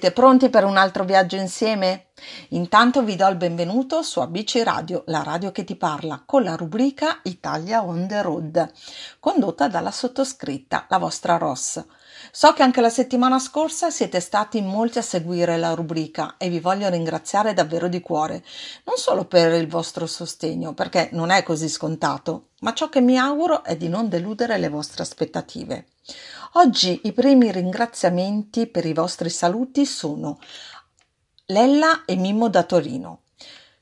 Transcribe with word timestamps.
Siete 0.00 0.14
pronti 0.14 0.48
per 0.48 0.64
un 0.64 0.78
altro 0.78 1.04
viaggio 1.04 1.36
insieme? 1.36 2.09
Intanto 2.52 3.04
vi 3.04 3.14
do 3.14 3.28
il 3.28 3.36
benvenuto 3.36 4.02
su 4.02 4.18
ABC 4.18 4.62
Radio, 4.64 5.04
la 5.06 5.22
radio 5.22 5.52
che 5.52 5.62
ti 5.62 5.76
parla, 5.76 6.24
con 6.26 6.42
la 6.42 6.56
rubrica 6.56 7.20
Italia 7.22 7.84
on 7.84 8.08
the 8.08 8.22
road, 8.22 8.72
condotta 9.20 9.68
dalla 9.68 9.92
sottoscritta, 9.92 10.86
la 10.88 10.98
vostra 10.98 11.36
Ross. 11.36 11.80
So 12.32 12.52
che 12.52 12.64
anche 12.64 12.80
la 12.80 12.88
settimana 12.88 13.38
scorsa 13.38 13.90
siete 13.90 14.18
stati 14.18 14.60
molti 14.62 14.98
a 14.98 15.02
seguire 15.02 15.58
la 15.58 15.74
rubrica 15.74 16.34
e 16.38 16.48
vi 16.48 16.58
voglio 16.58 16.88
ringraziare 16.88 17.54
davvero 17.54 17.86
di 17.86 18.00
cuore, 18.00 18.42
non 18.84 18.96
solo 18.96 19.26
per 19.26 19.52
il 19.52 19.68
vostro 19.68 20.06
sostegno, 20.06 20.74
perché 20.74 21.10
non 21.12 21.30
è 21.30 21.44
così 21.44 21.68
scontato, 21.68 22.48
ma 22.62 22.74
ciò 22.74 22.88
che 22.88 23.00
mi 23.00 23.16
auguro 23.16 23.62
è 23.62 23.76
di 23.76 23.88
non 23.88 24.08
deludere 24.08 24.58
le 24.58 24.68
vostre 24.68 25.04
aspettative. 25.04 25.86
Oggi 26.54 27.02
i 27.04 27.12
primi 27.12 27.52
ringraziamenti 27.52 28.66
per 28.66 28.84
i 28.84 28.92
vostri 28.92 29.30
saluti 29.30 29.86
sono 29.86 30.40
Lella 31.50 32.04
e 32.04 32.14
Mimmo 32.14 32.48
da 32.48 32.62
Torino, 32.62 33.22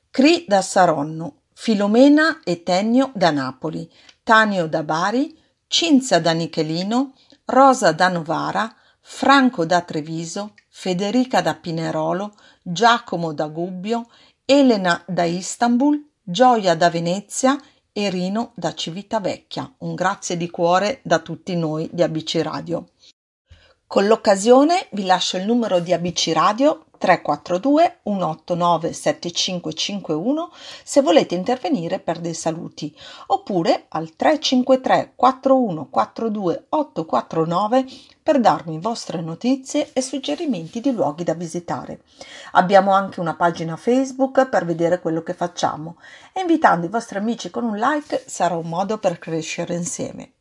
Cri 0.09 0.45
da 0.47 0.59
Saronno, 0.63 1.41
Filomena 1.53 2.39
e 2.43 2.63
Tennio 2.63 3.11
da 3.13 3.29
Napoli, 3.29 3.87
Tanio 4.23 4.67
da 4.67 4.81
Bari, 4.81 5.37
Cinzia 5.67 6.19
da 6.19 6.31
Nichelino, 6.31 7.13
Rosa 7.45 7.91
da 7.91 8.07
Novara, 8.07 8.73
Franco 9.01 9.67
da 9.67 9.81
Treviso, 9.81 10.55
Federica 10.67 11.41
da 11.41 11.53
Pinerolo, 11.53 12.33
Giacomo 12.63 13.33
da 13.33 13.45
Gubbio, 13.45 14.07
Elena 14.45 15.03
da 15.05 15.25
Istanbul, 15.25 16.03
Gioia 16.23 16.75
da 16.75 16.89
Venezia 16.89 17.55
e 17.93 18.09
Rino 18.09 18.53
da 18.55 18.73
Civitavecchia. 18.73 19.75
Un 19.79 19.93
grazie 19.93 20.37
di 20.37 20.49
cuore 20.49 21.01
da 21.03 21.19
tutti 21.19 21.55
noi 21.55 21.87
di 21.91 22.01
ABC 22.01 22.39
Radio. 22.41 22.89
Con 23.85 24.07
l'occasione 24.07 24.87
vi 24.91 25.05
lascio 25.05 25.37
il 25.37 25.45
numero 25.45 25.79
di 25.79 25.93
ABC 25.93 26.31
Radio 26.33 26.85
342 26.99 28.01
189 28.03 28.93
7551 28.93 30.51
se 30.83 31.01
volete 31.01 31.33
intervenire 31.33 31.99
per 31.99 32.19
dei 32.19 32.35
saluti 32.35 32.95
oppure 33.27 33.85
al 33.89 34.15
353 34.15 35.13
4142 35.15 36.65
849 36.69 37.85
per 38.21 38.39
darmi 38.39 38.79
vostre 38.79 39.21
notizie 39.21 39.89
e 39.91 40.01
suggerimenti 40.01 40.81
di 40.81 40.91
luoghi 40.91 41.23
da 41.23 41.33
visitare. 41.33 42.01
Abbiamo 42.51 42.91
anche 42.91 43.19
una 43.19 43.35
pagina 43.35 43.75
Facebook 43.75 44.47
per 44.47 44.65
vedere 44.65 44.99
quello 44.99 45.23
che 45.23 45.33
facciamo 45.33 45.97
e 46.31 46.41
invitando 46.41 46.85
i 46.85 46.89
vostri 46.89 47.17
amici 47.17 47.49
con 47.49 47.63
un 47.63 47.77
like 47.77 48.25
sarà 48.27 48.55
un 48.55 48.67
modo 48.67 48.99
per 48.99 49.17
crescere 49.17 49.73
insieme. 49.73 50.33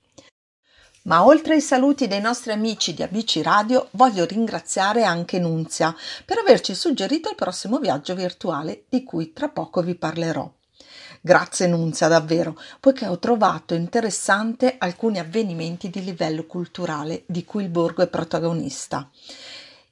Ma 1.09 1.25
oltre 1.25 1.55
ai 1.55 1.63
saluti 1.63 2.07
dei 2.07 2.21
nostri 2.21 2.53
amici 2.53 2.93
di 2.93 3.03
ABC 3.03 3.41
Radio, 3.43 3.89
voglio 3.93 4.27
ringraziare 4.27 5.05
anche 5.05 5.39
Nunzia 5.39 5.97
per 6.23 6.37
averci 6.37 6.75
suggerito 6.75 7.31
il 7.31 7.35
prossimo 7.35 7.79
viaggio 7.79 8.15
virtuale 8.15 8.85
di 8.91 9.05
cui 9.05 9.33
tra 9.33 9.49
poco 9.49 9.81
vi 9.81 9.95
parlerò. 9.95 10.47
Grazie 11.23 11.67
Nunzia 11.67 12.09
davvero, 12.09 12.61
poiché 12.79 13.07
ho 13.07 13.19
trovato 13.19 13.73
interessante 13.73 14.75
alcuni 14.77 15.19
avvenimenti 15.19 15.89
di 15.89 16.05
livello 16.05 16.45
culturale 16.45 17.23
di 17.25 17.43
cui 17.43 17.63
il 17.63 17.71
borgo 17.71 18.03
è 18.03 18.07
protagonista. 18.07 19.09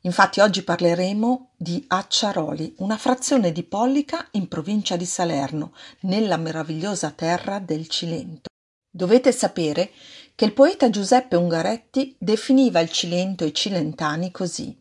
Infatti 0.02 0.40
oggi 0.40 0.62
parleremo 0.64 1.52
di 1.56 1.82
Acciaroli, 1.88 2.74
una 2.80 2.98
frazione 2.98 3.52
di 3.52 3.62
Pollica 3.62 4.28
in 4.32 4.48
provincia 4.48 4.96
di 4.96 5.06
Salerno, 5.06 5.72
nella 6.00 6.36
meravigliosa 6.36 7.10
terra 7.10 7.58
del 7.58 7.88
Cilento. 7.88 8.50
Dovete 8.96 9.30
sapere 9.30 9.90
che 10.36 10.44
il 10.44 10.52
poeta 10.52 10.90
Giuseppe 10.90 11.34
Ungaretti 11.34 12.14
definiva 12.18 12.80
il 12.80 12.90
Cilento 12.90 13.42
e 13.42 13.48
i 13.48 13.54
cilentani 13.54 14.30
così. 14.30 14.78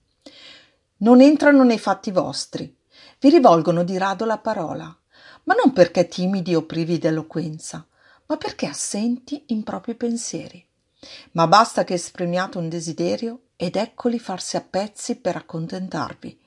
Non 0.97 1.21
entrano 1.21 1.63
nei 1.63 1.79
fatti 1.79 2.11
vostri, 2.11 2.75
vi 3.19 3.29
rivolgono 3.29 3.85
di 3.85 3.97
rado 3.97 4.25
la 4.25 4.37
parola, 4.37 4.93
ma 5.43 5.53
non 5.53 5.71
perché 5.71 6.09
timidi 6.09 6.53
o 6.55 6.63
privi 6.63 6.97
d'eloquenza, 6.97 7.87
ma 8.25 8.35
perché 8.35 8.65
assenti 8.65 9.45
in 9.47 9.63
propri 9.63 9.95
pensieri. 9.95 10.61
Ma 11.31 11.47
basta 11.47 11.85
che 11.85 11.93
esprimiate 11.93 12.57
un 12.57 12.67
desiderio 12.67 13.43
ed 13.55 13.77
eccoli 13.77 14.19
farsi 14.19 14.57
a 14.57 14.61
pezzi 14.61 15.15
per 15.15 15.37
accontentarvi. 15.37 16.37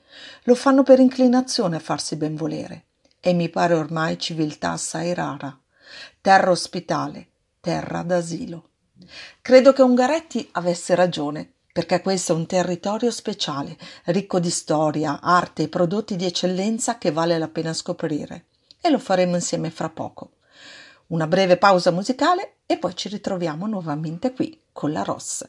Lo 0.43 0.53
fanno 0.53 0.83
per 0.83 0.99
inclinazione 0.99 1.77
a 1.77 1.79
farsi 1.79 2.15
benvolere. 2.15 2.85
E 3.19 3.33
mi 3.33 3.49
pare 3.49 3.73
ormai 3.73 4.19
civiltà 4.19 4.71
assai 4.71 5.15
rara. 5.15 5.57
Terra 6.21 6.51
ospitale, 6.51 7.27
terra 7.59 8.03
d'asilo. 8.03 8.68
Credo 9.41 9.73
che 9.73 9.81
Ungaretti 9.81 10.47
avesse 10.53 10.95
ragione, 10.95 11.51
perché 11.71 12.01
questo 12.01 12.33
è 12.33 12.35
un 12.35 12.45
territorio 12.45 13.11
speciale, 13.11 13.77
ricco 14.05 14.39
di 14.39 14.49
storia, 14.49 15.21
arte 15.21 15.63
e 15.63 15.69
prodotti 15.69 16.15
di 16.15 16.25
eccellenza 16.25 16.97
che 16.97 17.11
vale 17.11 17.37
la 17.37 17.47
pena 17.47 17.73
scoprire. 17.73 18.45
E 18.81 18.89
lo 18.89 18.99
faremo 18.99 19.35
insieme 19.35 19.69
fra 19.69 19.89
poco. 19.89 20.31
Una 21.07 21.27
breve 21.27 21.57
pausa 21.57 21.91
musicale 21.91 22.57
e 22.65 22.77
poi 22.77 22.95
ci 22.95 23.09
ritroviamo 23.09 23.65
nuovamente 23.67 24.33
qui 24.33 24.59
con 24.71 24.91
la 24.91 25.03
Ross. 25.03 25.47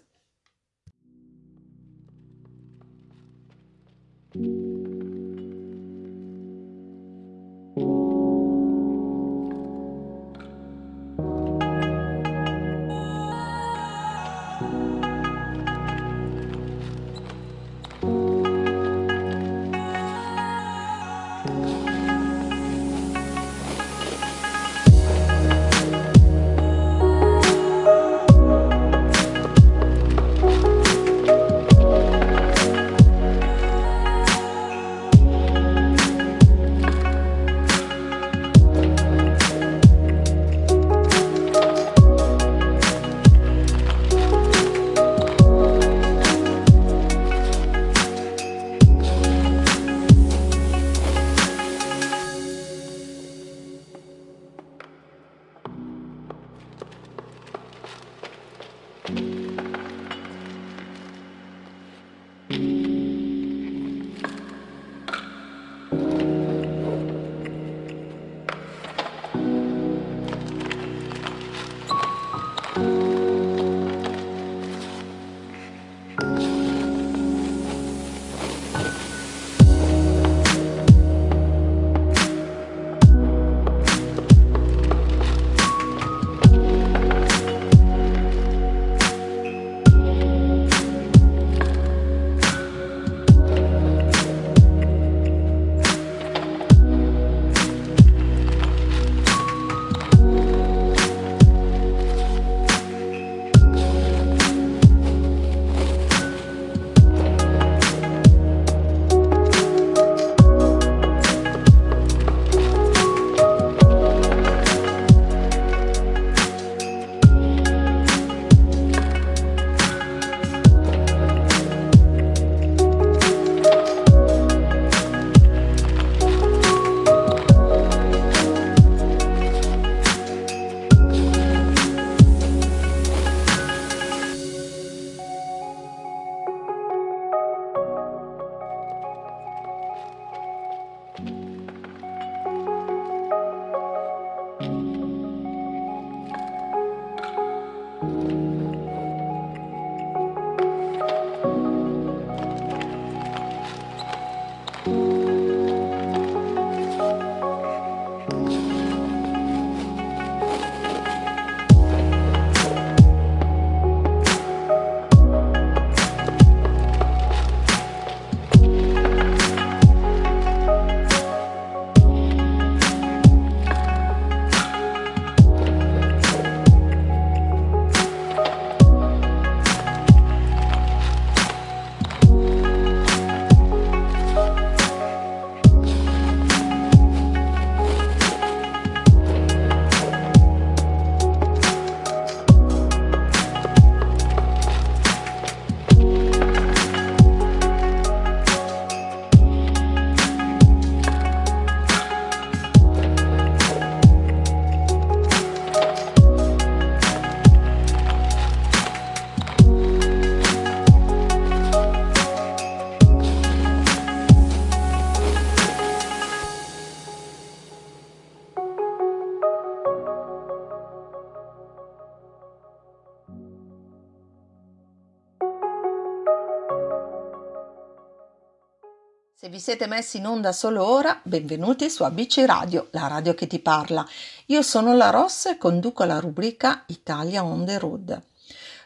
Siete 229.60 229.86
messi 229.86 230.16
in 230.16 230.26
onda 230.26 230.52
solo 230.52 230.82
ora, 230.82 231.20
benvenuti 231.22 231.90
su 231.90 232.02
ABC 232.02 232.44
Radio, 232.46 232.88
la 232.92 233.08
radio 233.08 233.34
che 233.34 233.46
ti 233.46 233.58
parla. 233.58 234.06
Io 234.46 234.62
sono 234.62 234.96
la 234.96 235.10
Ross 235.10 235.46
e 235.46 235.58
conduco 235.58 236.02
la 236.04 236.18
rubrica 236.18 236.84
Italia 236.86 237.44
on 237.44 237.66
the 237.66 237.78
road. 237.78 238.22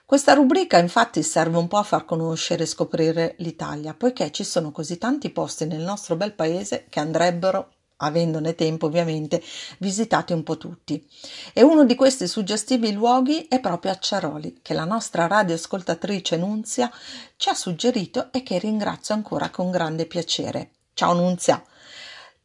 Questa 0.05 0.35
rubrica 0.35 0.79
infatti 0.79 1.23
serve 1.23 1.59
un 1.59 1.69
po' 1.69 1.77
a 1.77 1.85
far 1.85 2.05
conoscere 2.05 2.65
e 2.65 2.67
scoprire 2.67 3.37
l'Italia, 3.39 3.95
poiché 3.95 4.33
ci 4.33 4.43
sono 4.43 4.73
così 4.73 4.99
tanti 4.99 5.31
posti 5.31 5.65
nel 5.65 5.81
nostro 5.81 6.17
bel 6.17 6.33
paese 6.33 6.87
che 6.89 6.99
andrebbero 6.99 7.74
avendone 7.99 8.55
tempo 8.55 8.87
ovviamente, 8.87 9.43
visitati 9.79 10.33
un 10.33 10.43
po' 10.43 10.57
tutti. 10.57 11.07
E 11.53 11.63
uno 11.63 11.85
di 11.85 11.95
questi 11.95 12.27
suggestivi 12.27 12.93
luoghi 12.93 13.47
è 13.49 13.61
proprio 13.61 13.93
Acciaroli, 13.93 14.59
che 14.63 14.75
la 14.75 14.85
nostra 14.85 15.27
radioascoltatrice 15.27 16.37
Nunzia 16.37 16.91
ci 17.37 17.49
ha 17.49 17.55
suggerito 17.55 18.33
e 18.33 18.43
che 18.43 18.59
ringrazio 18.59 19.15
ancora 19.15 19.51
con 19.51 19.71
grande 19.71 20.07
piacere. 20.07 20.71
Ciao 20.95 21.15
Nunzia! 21.15 21.63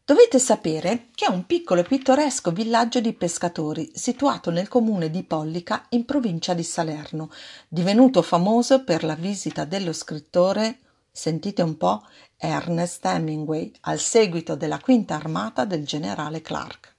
Dovete 0.09 0.39
sapere 0.39 1.09
che 1.13 1.27
è 1.27 1.29
un 1.29 1.45
piccolo 1.45 1.81
e 1.81 1.83
pittoresco 1.83 2.51
villaggio 2.51 2.99
di 2.99 3.13
pescatori 3.13 3.91
situato 3.93 4.49
nel 4.49 4.67
comune 4.67 5.11
di 5.11 5.21
Pollica 5.21 5.85
in 5.89 6.03
provincia 6.03 6.55
di 6.55 6.63
Salerno, 6.63 7.29
divenuto 7.67 8.23
famoso 8.23 8.83
per 8.83 9.03
la 9.03 9.13
visita 9.13 9.65
dello 9.65 9.93
scrittore 9.93 10.79
sentite 11.11 11.61
un 11.61 11.77
po', 11.77 12.03
Ernest 12.41 13.05
Hemingway, 13.05 13.69
al 13.81 13.99
seguito 13.99 14.55
della 14.55 14.79
quinta 14.79 15.15
armata 15.15 15.65
del 15.65 15.85
generale 15.85 16.41
Clark. 16.41 16.95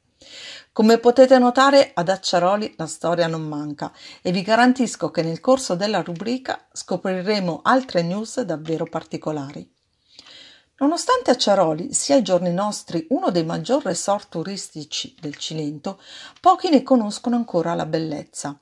Come 0.71 0.99
potete 0.99 1.39
notare, 1.39 1.93
ad 1.95 2.11
Acciaroli 2.11 2.75
la 2.77 2.87
storia 2.87 3.27
non 3.27 3.43
manca 3.43 3.91
e 4.21 4.33
vi 4.33 4.43
garantisco 4.43 5.11
che 5.11 5.23
nel 5.23 5.41
corso 5.41 5.75
della 5.75 6.03
rubrica 6.03 6.67
scopriremo 6.71 7.61
altre 7.65 8.03
news 8.03 8.43
davvero 8.43 8.85
particolari. 8.85 9.69
Nonostante 10.77 11.31
Acciaroli 11.31 11.93
sia 11.93 12.17
ai 12.17 12.23
giorni 12.23 12.53
nostri 12.53 13.07
uno 13.11 13.31
dei 13.31 13.45
maggiori 13.45 13.85
resort 13.85 14.29
turistici 14.31 15.15
del 15.21 15.37
Cilento, 15.37 16.01
pochi 16.41 16.71
ne 16.71 16.83
conoscono 16.83 17.37
ancora 17.37 17.75
la 17.75 17.85
bellezza. 17.85 18.59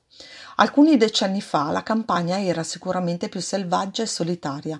Alcuni 0.55 0.97
decenni 0.97 1.39
fa 1.39 1.71
la 1.71 1.83
campagna 1.83 2.41
era 2.41 2.63
sicuramente 2.63 3.29
più 3.29 3.39
selvaggia 3.39 4.03
e 4.03 4.07
solitaria, 4.07 4.77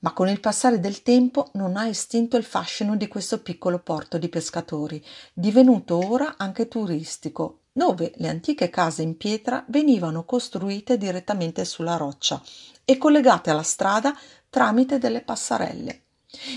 ma 0.00 0.12
con 0.12 0.28
il 0.28 0.40
passare 0.40 0.78
del 0.78 1.02
tempo 1.02 1.50
non 1.54 1.76
ha 1.76 1.86
estinto 1.88 2.36
il 2.36 2.44
fascino 2.44 2.96
di 2.96 3.08
questo 3.08 3.40
piccolo 3.42 3.78
porto 3.78 4.18
di 4.18 4.28
pescatori, 4.28 5.04
divenuto 5.32 5.98
ora 6.08 6.34
anche 6.36 6.68
turistico, 6.68 7.62
dove 7.72 8.12
le 8.16 8.28
antiche 8.28 8.70
case 8.70 9.02
in 9.02 9.16
pietra 9.16 9.64
venivano 9.68 10.24
costruite 10.24 10.96
direttamente 10.96 11.64
sulla 11.64 11.96
roccia 11.96 12.42
e 12.84 12.96
collegate 12.98 13.50
alla 13.50 13.62
strada 13.62 14.16
tramite 14.48 14.98
delle 14.98 15.22
passerelle. 15.22 16.02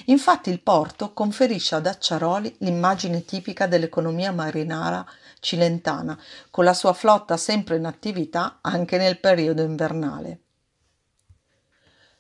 Infatti 0.06 0.50
il 0.50 0.62
porto 0.62 1.14
conferisce 1.14 1.76
ad 1.76 1.86
Acciaroli 1.86 2.56
l'immagine 2.60 3.24
tipica 3.24 3.68
dell'economia 3.68 4.32
marinara 4.32 5.06
cilentana, 5.40 6.20
con 6.50 6.66
la 6.66 6.74
sua 6.74 6.94
flotta 6.94 7.38
sempre 7.38 7.78
in 7.78 7.86
attività 7.86 8.60
anche 8.62 8.98
nel 8.98 9.20
periodo 9.20 9.62
invernale. 9.62 10.42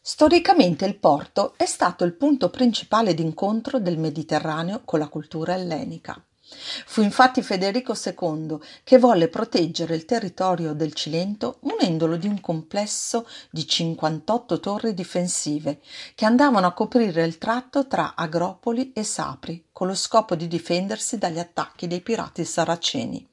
Storicamente 0.03 0.85
il 0.85 0.97
porto 0.97 1.53
è 1.57 1.67
stato 1.67 2.03
il 2.05 2.13
punto 2.13 2.49
principale 2.49 3.13
d'incontro 3.13 3.79
del 3.79 3.99
Mediterraneo 3.99 4.81
con 4.83 4.97
la 4.97 5.07
cultura 5.07 5.53
ellenica. 5.53 6.19
Fu 6.87 7.03
infatti 7.03 7.43
Federico 7.43 7.93
II 7.93 8.57
che 8.83 8.97
volle 8.97 9.27
proteggere 9.27 9.93
il 9.93 10.05
territorio 10.05 10.73
del 10.73 10.93
Cilento 10.93 11.59
munendolo 11.61 12.17
di 12.17 12.27
un 12.27 12.41
complesso 12.41 13.27
di 13.51 13.67
58 13.67 14.59
torri 14.59 14.95
difensive 14.95 15.81
che 16.15 16.25
andavano 16.25 16.65
a 16.65 16.73
coprire 16.73 17.23
il 17.23 17.37
tratto 17.37 17.85
tra 17.85 18.15
Agropoli 18.15 18.93
e 18.93 19.03
Sapri 19.03 19.67
con 19.71 19.85
lo 19.85 19.95
scopo 19.95 20.33
di 20.33 20.47
difendersi 20.47 21.19
dagli 21.19 21.39
attacchi 21.39 21.85
dei 21.85 22.01
pirati 22.01 22.43
saraceni. 22.43 23.30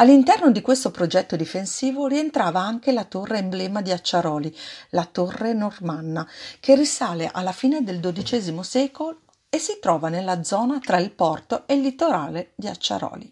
All'interno 0.00 0.50
di 0.50 0.62
questo 0.62 0.90
progetto 0.90 1.36
difensivo 1.36 2.06
rientrava 2.06 2.58
anche 2.58 2.90
la 2.90 3.04
torre 3.04 3.36
emblema 3.36 3.82
di 3.82 3.92
Acciaroli, 3.92 4.56
la 4.90 5.04
torre 5.04 5.52
normanna, 5.52 6.26
che 6.58 6.74
risale 6.74 7.28
alla 7.30 7.52
fine 7.52 7.84
del 7.84 8.00
XII 8.00 8.64
secolo 8.64 9.20
e 9.50 9.58
si 9.58 9.76
trova 9.78 10.08
nella 10.08 10.42
zona 10.42 10.78
tra 10.78 10.96
il 10.96 11.10
porto 11.10 11.66
e 11.66 11.74
il 11.74 11.82
litorale 11.82 12.52
di 12.54 12.66
Acciaroli. 12.66 13.30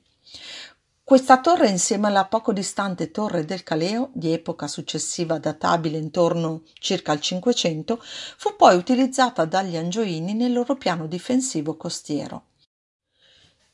Questa 1.03 1.41
torre, 1.41 1.71
insieme 1.71 2.09
alla 2.09 2.27
poco 2.27 2.53
distante 2.53 3.11
torre 3.11 3.47
del 3.47 3.63
Caleo, 3.63 4.11
di 4.13 4.35
epoca 4.35 4.69
successiva 4.69 5.39
databile 5.39 5.97
intorno 5.97 6.65
circa 6.75 7.13
al 7.13 7.23
Cinquecento, 7.23 7.99
fu 8.03 8.57
poi 8.57 8.77
utilizzata 8.77 9.47
dagli 9.47 9.79
Angioini 9.79 10.35
nel 10.35 10.53
loro 10.53 10.77
piano 10.77 11.07
difensivo 11.07 11.79
costiero. 11.79 12.43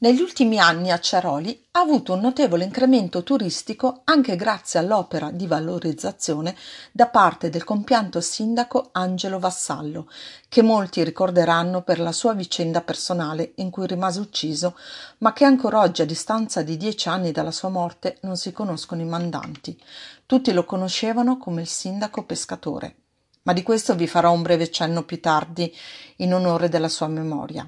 Negli 0.05 0.21
ultimi 0.21 0.59
anni 0.59 0.91
Acciaroli 0.91 1.69
ha 1.71 1.81
avuto 1.81 2.13
un 2.13 2.21
notevole 2.21 2.65
incremento 2.65 3.23
turistico 3.23 4.03
anche 4.05 4.37
grazie 4.37 4.79
all'opera 4.79 5.31
di 5.31 5.47
valorizzazione 5.47 6.55
da 6.93 7.07
parte 7.07 7.49
del 7.49 7.65
compianto 7.65 8.21
sindaco 8.21 8.91
Angelo 8.93 9.39
Vassallo, 9.39 10.11
che 10.47 10.61
molti 10.61 11.03
ricorderanno 11.03 11.81
per 11.81 12.01
la 12.01 12.13
sua 12.13 12.35
vicenda 12.35 12.83
personale 12.83 13.53
in 13.57 13.71
cui 13.71 13.87
rimase 13.87 14.21
ucciso, 14.21 14.77
ma 15.21 15.33
che 15.33 15.47
ancora 15.47 15.81
oggi 15.81 16.03
a 16.03 16.05
distanza 16.05 16.61
di 16.61 16.77
dieci 16.77 17.09
anni 17.09 17.33
dalla 17.33 17.51
sua 17.51 17.71
morte 17.71 18.19
non 18.25 18.37
si 18.37 18.53
conoscono 18.53 19.01
i 19.01 19.07
mandanti. 19.07 19.83
Tutti 20.27 20.53
lo 20.53 20.67
conoscevano 20.67 21.39
come 21.39 21.63
il 21.63 21.69
sindaco 21.69 22.25
pescatore. 22.27 22.97
Ma 23.45 23.55
di 23.55 23.63
questo 23.63 23.95
vi 23.95 24.07
farò 24.07 24.33
un 24.33 24.43
breve 24.43 24.71
cenno 24.71 25.03
più 25.05 25.19
tardi 25.19 25.75
in 26.17 26.35
onore 26.35 26.69
della 26.69 26.91
sua 26.91 27.09
memoria. 27.09 27.67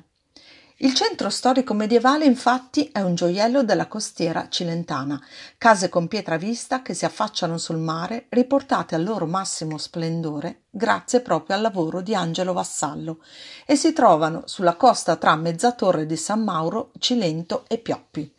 Il 0.79 0.93
centro 0.93 1.31
storico 1.31 1.73
medievale 1.73 2.27
infatti 2.27 2.91
è 2.93 3.01
un 3.01 3.15
gioiello 3.15 3.65
della 3.65 3.87
costiera 3.87 4.51
cilentana, 4.51 5.19
case 5.57 5.89
con 5.89 6.07
pietra 6.07 6.37
vista 6.37 6.83
che 6.83 6.93
si 6.93 7.07
affacciano 7.07 7.57
sul 7.57 7.79
mare, 7.79 8.27
riportate 8.29 8.95
al 8.95 9.03
loro 9.03 9.25
massimo 9.25 9.79
splendore 9.79 10.65
grazie 10.77 11.21
proprio 11.23 11.57
al 11.57 11.63
lavoro 11.63 12.03
di 12.03 12.15
Angelo 12.15 12.53
Vassallo 12.53 13.21
e 13.65 13.77
si 13.77 13.95
trovano 13.95 14.43
sulla 14.45 14.77
costa 14.77 15.17
tra 15.17 15.35
Mezzatorre 15.35 16.05
di 16.05 16.17
San 16.17 16.43
Mauro, 16.43 16.91
Cilento 16.99 17.65
e 17.67 17.79
Pioppi. 17.79 18.36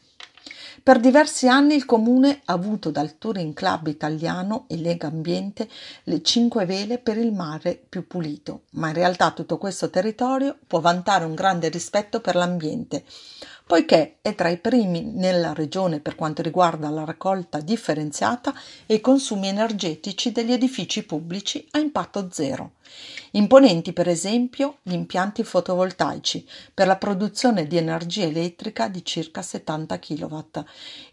Per 0.87 1.01
diversi 1.01 1.49
anni 1.49 1.75
il 1.75 1.83
comune 1.83 2.43
ha 2.45 2.53
avuto 2.53 2.91
dal 2.91 3.17
Touring 3.17 3.53
Club 3.53 3.87
italiano 3.87 4.63
e 4.69 4.77
Lega 4.77 5.07
Ambiente 5.07 5.67
le 6.03 6.21
cinque 6.21 6.65
vele 6.65 6.97
per 6.97 7.17
il 7.17 7.33
mare 7.33 7.77
più 7.89 8.07
pulito, 8.07 8.61
ma 8.75 8.87
in 8.87 8.93
realtà 8.93 9.31
tutto 9.31 9.57
questo 9.57 9.89
territorio 9.89 10.57
può 10.65 10.79
vantare 10.79 11.25
un 11.25 11.35
grande 11.35 11.67
rispetto 11.67 12.21
per 12.21 12.35
l'ambiente, 12.35 13.03
poiché 13.67 14.15
è 14.21 14.33
tra 14.33 14.47
i 14.47 14.57
primi 14.57 15.03
nella 15.03 15.53
regione 15.53 15.99
per 15.99 16.15
quanto 16.15 16.41
riguarda 16.41 16.89
la 16.89 17.03
raccolta 17.03 17.59
differenziata 17.59 18.53
e 18.85 18.95
i 18.95 19.01
consumi 19.01 19.49
energetici 19.49 20.31
degli 20.31 20.53
edifici 20.53 21.03
pubblici 21.03 21.67
a 21.71 21.79
impatto 21.79 22.29
zero. 22.31 22.71
Imponenti 23.31 23.91
per 23.91 24.07
esempio 24.07 24.77
gli 24.81 24.93
impianti 24.93 25.43
fotovoltaici 25.43 26.47
per 26.73 26.87
la 26.87 26.95
produzione 26.95 27.67
di 27.67 27.75
energia 27.75 28.23
elettrica 28.23 28.87
di 28.87 29.03
circa 29.03 29.41
70 29.41 29.99
kW. 29.99 30.39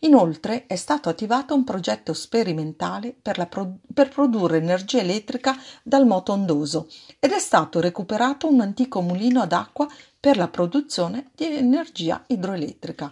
Inoltre 0.01 0.67
è 0.67 0.77
stato 0.77 1.09
attivato 1.09 1.57
un 1.57 1.65
progetto 1.65 2.13
sperimentale 2.13 3.15
per, 3.21 3.49
pro- 3.49 3.79
per 3.93 4.11
produrre 4.11 4.59
energia 4.59 5.01
elettrica 5.01 5.57
dal 5.83 6.07
moto 6.07 6.33
ondoso 6.33 6.89
ed 7.19 7.33
è 7.33 7.41
stato 7.41 7.81
recuperato 7.81 8.47
un 8.47 8.61
antico 8.61 9.01
mulino 9.01 9.43
ad 9.43 9.53
acqua 9.53 9.89
per 10.25 10.39
la 10.39 10.49
produzione 10.49 11.33
di 11.35 11.55
energia 11.55 12.25
idroelettrica. 12.29 13.11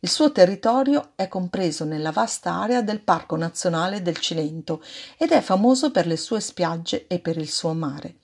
Il 0.00 0.10
suo 0.10 0.30
territorio 0.30 1.12
è 1.14 1.26
compreso 1.26 1.86
nella 1.86 2.10
vasta 2.10 2.52
area 2.52 2.82
del 2.82 3.00
Parco 3.00 3.34
Nazionale 3.34 4.02
del 4.02 4.18
Cilento 4.18 4.82
ed 5.16 5.30
è 5.30 5.40
famoso 5.40 5.90
per 5.90 6.06
le 6.06 6.18
sue 6.18 6.40
spiagge 6.40 7.06
e 7.06 7.18
per 7.18 7.38
il 7.38 7.48
suo 7.48 7.72
mare. 7.72 8.16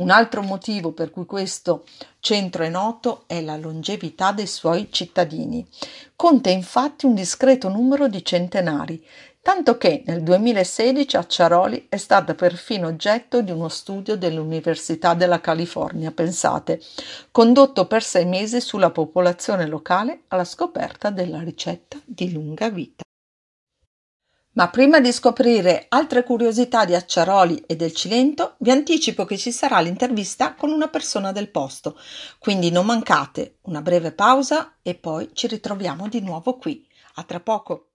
Un 0.00 0.10
altro 0.10 0.42
motivo 0.42 0.92
per 0.92 1.10
cui 1.10 1.24
questo 1.24 1.86
centro 2.18 2.62
è 2.62 2.68
noto 2.68 3.24
è 3.26 3.40
la 3.40 3.56
longevità 3.56 4.32
dei 4.32 4.46
suoi 4.46 4.88
cittadini. 4.90 5.66
Conta 6.16 6.50
infatti 6.50 7.06
un 7.06 7.14
discreto 7.14 7.70
numero 7.70 8.06
di 8.06 8.22
centenari, 8.22 9.02
tanto 9.42 9.78
che 9.78 10.02
nel 10.06 10.22
2016 10.22 11.16
Acciaroli 11.16 11.86
è 11.88 11.96
stata 11.96 12.34
perfino 12.34 12.88
oggetto 12.88 13.42
di 13.42 13.50
uno 13.50 13.68
studio 13.68 14.16
dell'Università 14.16 15.14
della 15.14 15.40
California, 15.40 16.10
pensate, 16.12 16.80
condotto 17.30 17.86
per 17.86 18.02
sei 18.02 18.26
mesi 18.26 18.60
sulla 18.60 18.90
popolazione 18.90 19.66
locale 19.66 20.22
alla 20.28 20.44
scoperta 20.44 21.10
della 21.10 21.40
ricetta 21.40 21.98
di 22.04 22.32
lunga 22.32 22.68
vita. 22.68 23.02
Ma 24.52 24.68
prima 24.68 25.00
di 25.00 25.12
scoprire 25.12 25.86
altre 25.88 26.24
curiosità 26.24 26.84
di 26.84 26.94
Acciaroli 26.94 27.62
e 27.66 27.76
del 27.76 27.94
Cilento, 27.94 28.56
vi 28.58 28.70
anticipo 28.70 29.24
che 29.24 29.38
ci 29.38 29.52
sarà 29.52 29.80
l'intervista 29.80 30.54
con 30.54 30.70
una 30.70 30.88
persona 30.88 31.30
del 31.30 31.50
posto, 31.50 31.96
quindi 32.38 32.70
non 32.70 32.84
mancate 32.84 33.58
una 33.62 33.80
breve 33.80 34.10
pausa 34.12 34.74
e 34.82 34.96
poi 34.96 35.30
ci 35.34 35.46
ritroviamo 35.46 36.08
di 36.08 36.20
nuovo 36.20 36.58
qui. 36.58 36.86
A 37.14 37.22
tra 37.22 37.38
poco! 37.38 37.89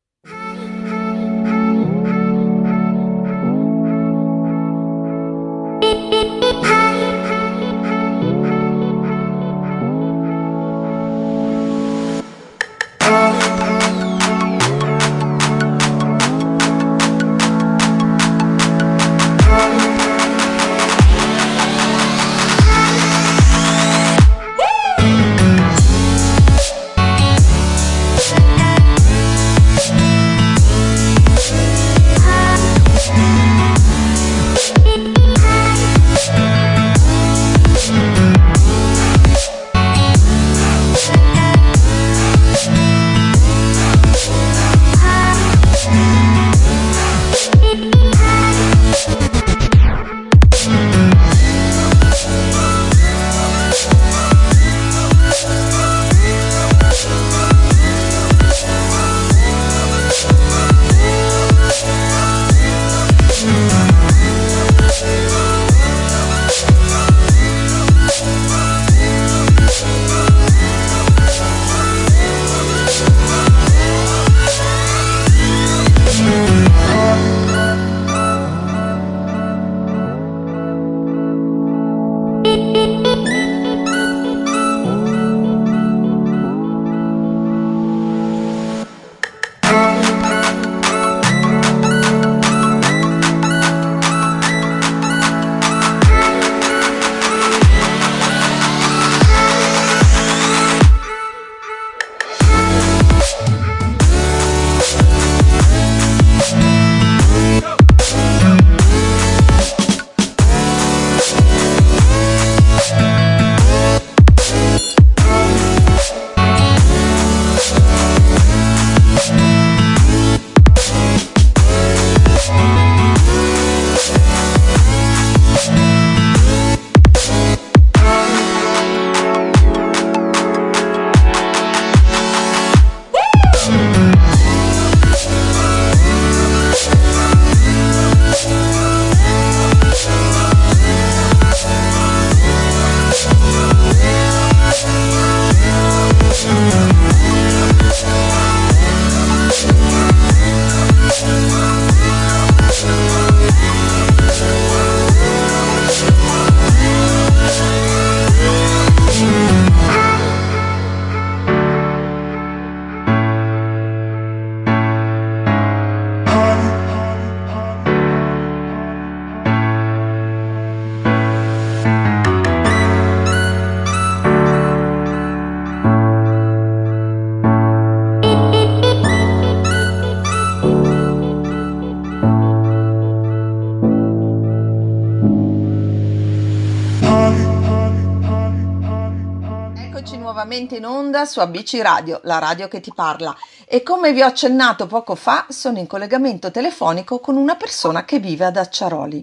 Onda 191.25 191.27
su 191.27 191.39
ABC 191.39 191.79
Radio, 191.81 192.19
la 192.23 192.39
radio 192.39 192.67
che 192.67 192.79
ti 192.79 192.93
parla. 192.93 193.35
E 193.67 193.81
come 193.83 194.13
vi 194.13 194.21
ho 194.21 194.27
accennato 194.27 194.85
poco 194.85 195.15
fa, 195.15 195.47
sono 195.49 195.79
in 195.79 195.87
collegamento 195.87 196.51
telefonico 196.51 197.19
con 197.19 197.35
una 197.35 197.55
persona 197.55 198.05
che 198.05 198.19
vive 198.19 198.45
ad 198.45 198.57
Acciaroli. 198.57 199.17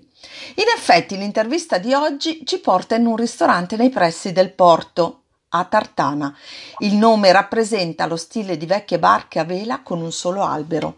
In 0.57 0.65
effetti, 0.77 1.17
l'intervista 1.17 1.79
di 1.79 1.95
oggi 1.95 2.43
ci 2.45 2.59
porta 2.59 2.97
in 2.97 3.07
un 3.07 3.17
ristorante 3.17 3.77
nei 3.77 3.91
pressi 3.91 4.33
del 4.33 4.53
porto, 4.53 5.21
a 5.55 5.65
Tartana. 5.65 6.35
Il 6.79 6.95
nome 6.97 7.31
rappresenta 7.31 8.07
lo 8.07 8.17
stile 8.17 8.57
di 8.57 8.67
vecchie 8.67 8.99
barche 8.99 9.39
a 9.39 9.45
vela 9.45 9.83
con 9.83 10.01
un 10.01 10.13
solo 10.13 10.43
albero. 10.43 10.97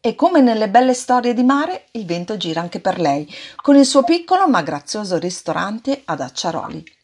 E 0.00 0.14
come 0.14 0.40
nelle 0.40 0.68
belle 0.68 0.94
storie 0.94 1.34
di 1.34 1.42
mare, 1.42 1.86
il 1.92 2.04
vento 2.04 2.36
gira 2.36 2.60
anche 2.60 2.78
per 2.78 3.00
lei, 3.00 3.28
con 3.56 3.74
il 3.74 3.86
suo 3.86 4.04
piccolo 4.04 4.46
ma 4.46 4.62
grazioso 4.62 5.18
ristorante 5.18 6.02
ad 6.04 6.20
Acciaroli. 6.20 6.95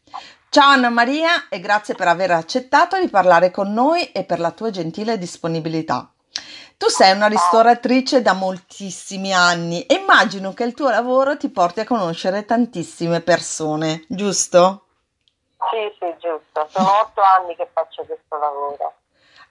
Ciao 0.55 0.69
Anna 0.69 0.91
Maria 0.91 1.49
e 1.49 1.61
grazie 1.61 1.95
per 1.95 2.09
aver 2.09 2.31
accettato 2.31 3.01
di 3.01 3.09
parlare 3.09 3.51
con 3.51 3.73
noi 3.73 4.13
e 4.13 4.23
per 4.23 4.39
la 4.39 4.51
tua 4.51 4.69
gentile 4.69 5.17
disponibilità. 5.17 6.13
Tu 6.77 6.89
sei 6.89 7.15
una 7.15 7.27
ristoratrice 7.27 8.21
da 8.21 8.35
moltissimi 8.35 9.33
anni 9.33 9.87
e 9.87 9.95
immagino 9.95 10.53
che 10.53 10.65
il 10.65 10.75
tuo 10.75 10.91
lavoro 10.91 11.39
ti 11.39 11.49
porti 11.49 11.81
a 11.81 11.87
conoscere 11.87 12.45
tantissime 12.45 13.23
persone, 13.23 14.05
giusto? 14.09 14.89
Sì, 15.71 15.91
sì, 15.99 16.15
giusto. 16.19 16.69
Sono 16.69 17.01
otto 17.01 17.23
anni 17.23 17.57
che 17.57 17.67
faccio 17.73 18.05
questo 18.05 18.37
lavoro. 18.37 18.93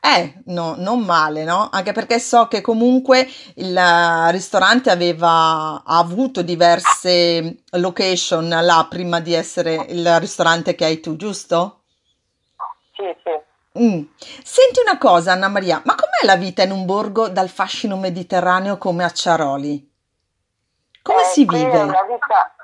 Eh, 0.03 0.41
no, 0.45 0.73
non 0.77 1.01
male, 1.01 1.43
no? 1.43 1.69
Anche 1.71 1.91
perché 1.91 2.17
so 2.17 2.47
che 2.47 2.59
comunque 2.59 3.27
il 3.57 3.79
ristorante 4.31 4.89
aveva 4.89 5.83
ha 5.85 5.99
avuto 5.99 6.41
diverse 6.41 7.57
location 7.73 8.49
là 8.49 8.87
prima 8.89 9.19
di 9.19 9.35
essere 9.35 9.75
il 9.89 10.19
ristorante 10.19 10.73
che 10.73 10.85
hai 10.85 10.99
tu, 10.99 11.15
giusto? 11.17 11.83
Sì, 12.95 13.15
sì. 13.23 13.79
Mm. 13.79 14.03
Senti 14.43 14.81
una 14.83 14.97
cosa, 14.97 15.33
Anna 15.33 15.49
Maria, 15.49 15.83
ma 15.85 15.93
com'è 15.93 16.25
la 16.25 16.35
vita 16.35 16.63
in 16.63 16.71
un 16.71 16.85
borgo 16.87 17.29
dal 17.29 17.49
fascino 17.49 17.95
mediterraneo 17.95 18.79
come 18.79 19.03
Acciaroli? 19.03 19.87
Come 21.03 21.21
eh, 21.21 21.25
si 21.25 21.45
vive? 21.45 21.77
È 21.77 21.83
una, 21.83 22.03
vita, 22.03 22.55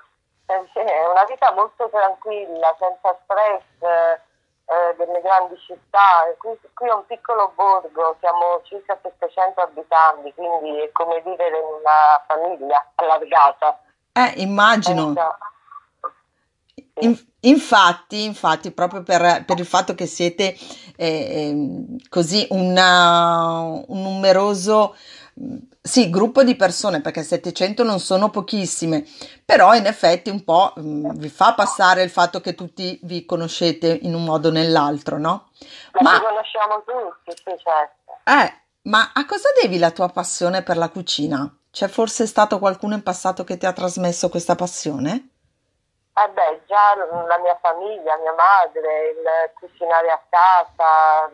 eh, 0.47 0.54
è 0.73 1.08
una 1.08 1.23
vita 1.30 1.54
molto 1.54 1.88
tranquilla, 1.91 2.76
senza 2.80 3.15
stress 3.23 4.26
eh, 4.67 4.95
delle 4.97 5.21
grandi 5.21 5.56
città. 5.65 6.27
Qui, 6.38 6.51
qui, 6.73 6.88
è 6.89 6.93
un 6.93 7.06
piccolo 7.06 7.53
borgo, 7.56 8.17
siamo 8.19 8.62
circa 8.63 8.99
700 9.01 9.62
abitanti, 9.62 10.34
quindi 10.36 10.82
è 10.82 10.91
come 10.91 11.21
vivere 11.21 11.58
in 11.58 11.80
una 11.80 12.23
famiglia 12.27 12.91
allargata. 12.95 13.80
Eh, 14.12 14.41
immagino. 14.41 15.13
In, 16.99 17.15
infatti, 17.41 18.23
infatti, 18.23 18.71
proprio 18.71 19.03
per, 19.03 19.45
per, 19.45 19.60
il 19.60 19.65
fatto 19.65 19.93
che 19.93 20.06
siete 20.06 20.56
eh, 20.95 21.49
ehm, 21.49 21.97
così 22.10 22.47
una, 22.49 23.62
un 23.62 24.01
numeroso 24.01 24.95
sì, 25.88 26.10
gruppo 26.10 26.43
di 26.43 26.56
persone, 26.56 27.02
perché 27.02 27.23
700 27.23 27.84
non 27.84 28.00
sono 28.00 28.30
pochissime, 28.30 29.06
però 29.43 29.73
in 29.73 29.86
effetti 29.86 30.30
un 30.30 30.43
po' 30.43 30.73
mm, 30.80 31.12
vi 31.15 31.30
fa 31.30 31.54
passare 31.54 32.04
il 32.04 32.10
fatto 32.10 32.41
che 32.41 32.54
tutti 32.54 33.00
vi 33.04 33.26
conoscete 33.26 33.88
in 33.88 34.13
un 34.13 34.23
modo 34.23 34.50
o 34.50 34.52
nell'altro, 34.52 35.17
no? 35.17 35.50
Ma, 35.93 36.12
ma 36.12 36.21
conosciamo 36.21 36.84
tutti, 36.86 37.36
sì, 37.43 37.56
certo. 37.58 38.19
Eh, 38.23 38.54
ma 38.84 39.12
a 39.13 39.26
cosa 39.26 39.50
devi 39.62 39.80
la 39.80 39.91
tua 39.91 40.10
passione 40.10 40.62
per 40.62 40.78
la 40.78 40.89
cucina? 40.89 41.50
C'è 41.71 41.88
forse 41.88 42.28
stato 42.28 42.60
qualcuno 42.60 42.93
in 42.93 43.04
passato 43.04 43.43
che 43.43 43.58
ti 43.58 43.65
ha 43.65 43.73
trasmesso 43.73 44.30
questa 44.30 44.56
passione? 44.56 45.30
Eh 46.13 46.30
beh, 46.30 46.62
già 46.65 46.95
la 46.95 47.38
mia 47.39 47.58
famiglia, 47.62 48.17
mia 48.17 48.34
madre, 48.34 49.10
il 49.10 49.52
cucinare 49.54 50.10
a 50.10 50.21
casa, 50.30 51.30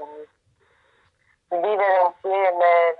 vivere 1.47 2.13
insieme, 2.13 2.95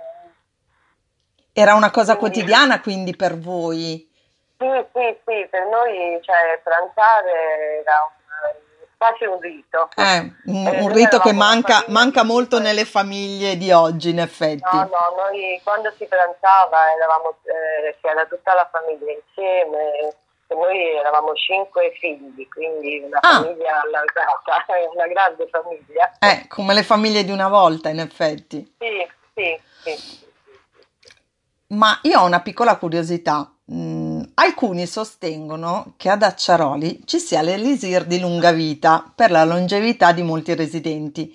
era 1.56 1.74
una 1.74 1.92
cosa 1.92 2.16
quotidiana 2.16 2.80
quindi 2.80 3.14
per 3.14 3.38
voi? 3.38 4.10
Sì, 4.58 4.66
sì, 4.92 5.16
sì, 5.24 5.46
per 5.48 5.66
noi 5.70 6.18
cioè, 6.22 6.60
pranzare 6.62 7.80
era 7.80 7.94
un, 8.02 8.56
quasi 8.98 9.24
un 9.24 9.38
rito. 9.38 9.88
Eh, 9.94 10.32
un, 10.46 10.66
eh, 10.66 10.80
un 10.80 10.92
rito 10.92 11.20
che 11.20 11.32
manca, 11.32 11.84
manca 11.88 12.24
molto 12.24 12.58
nelle 12.58 12.84
famiglie 12.84 13.56
di 13.56 13.70
oggi, 13.70 14.10
in 14.10 14.18
effetti. 14.18 14.62
No, 14.72 14.80
no, 14.80 15.22
noi 15.22 15.60
quando 15.62 15.92
si 15.96 16.06
pranzava 16.06 16.92
eravamo, 16.92 17.36
eh, 17.44 17.96
c'era 18.00 18.26
tutta 18.26 18.54
la 18.54 18.68
famiglia 18.72 19.12
insieme, 19.12 20.12
noi 20.48 20.96
eravamo 20.96 21.34
cinque 21.34 21.92
figli, 22.00 22.48
quindi 22.48 22.98
una 22.98 23.18
ah. 23.20 23.42
famiglia 23.42 23.80
allargata, 23.80 24.74
una 24.92 25.06
grande 25.06 25.48
famiglia. 25.48 26.12
Eh, 26.18 26.48
come 26.48 26.74
le 26.74 26.82
famiglie 26.82 27.22
di 27.22 27.30
una 27.30 27.48
volta, 27.48 27.90
in 27.90 28.00
effetti. 28.00 28.74
Sì, 28.78 29.06
sì, 29.34 29.60
sì. 29.82 30.23
Ma 31.68 31.98
io 32.02 32.20
ho 32.20 32.26
una 32.26 32.40
piccola 32.40 32.76
curiosità. 32.76 33.50
Mm, 33.72 34.20
alcuni 34.34 34.86
sostengono 34.86 35.94
che 35.96 36.10
ad 36.10 36.22
Acciaroli 36.22 37.02
ci 37.06 37.18
sia 37.18 37.40
l'elisir 37.40 38.04
di 38.04 38.20
lunga 38.20 38.52
vita 38.52 39.10
per 39.14 39.30
la 39.30 39.44
longevità 39.44 40.12
di 40.12 40.22
molti 40.22 40.54
residenti. 40.54 41.34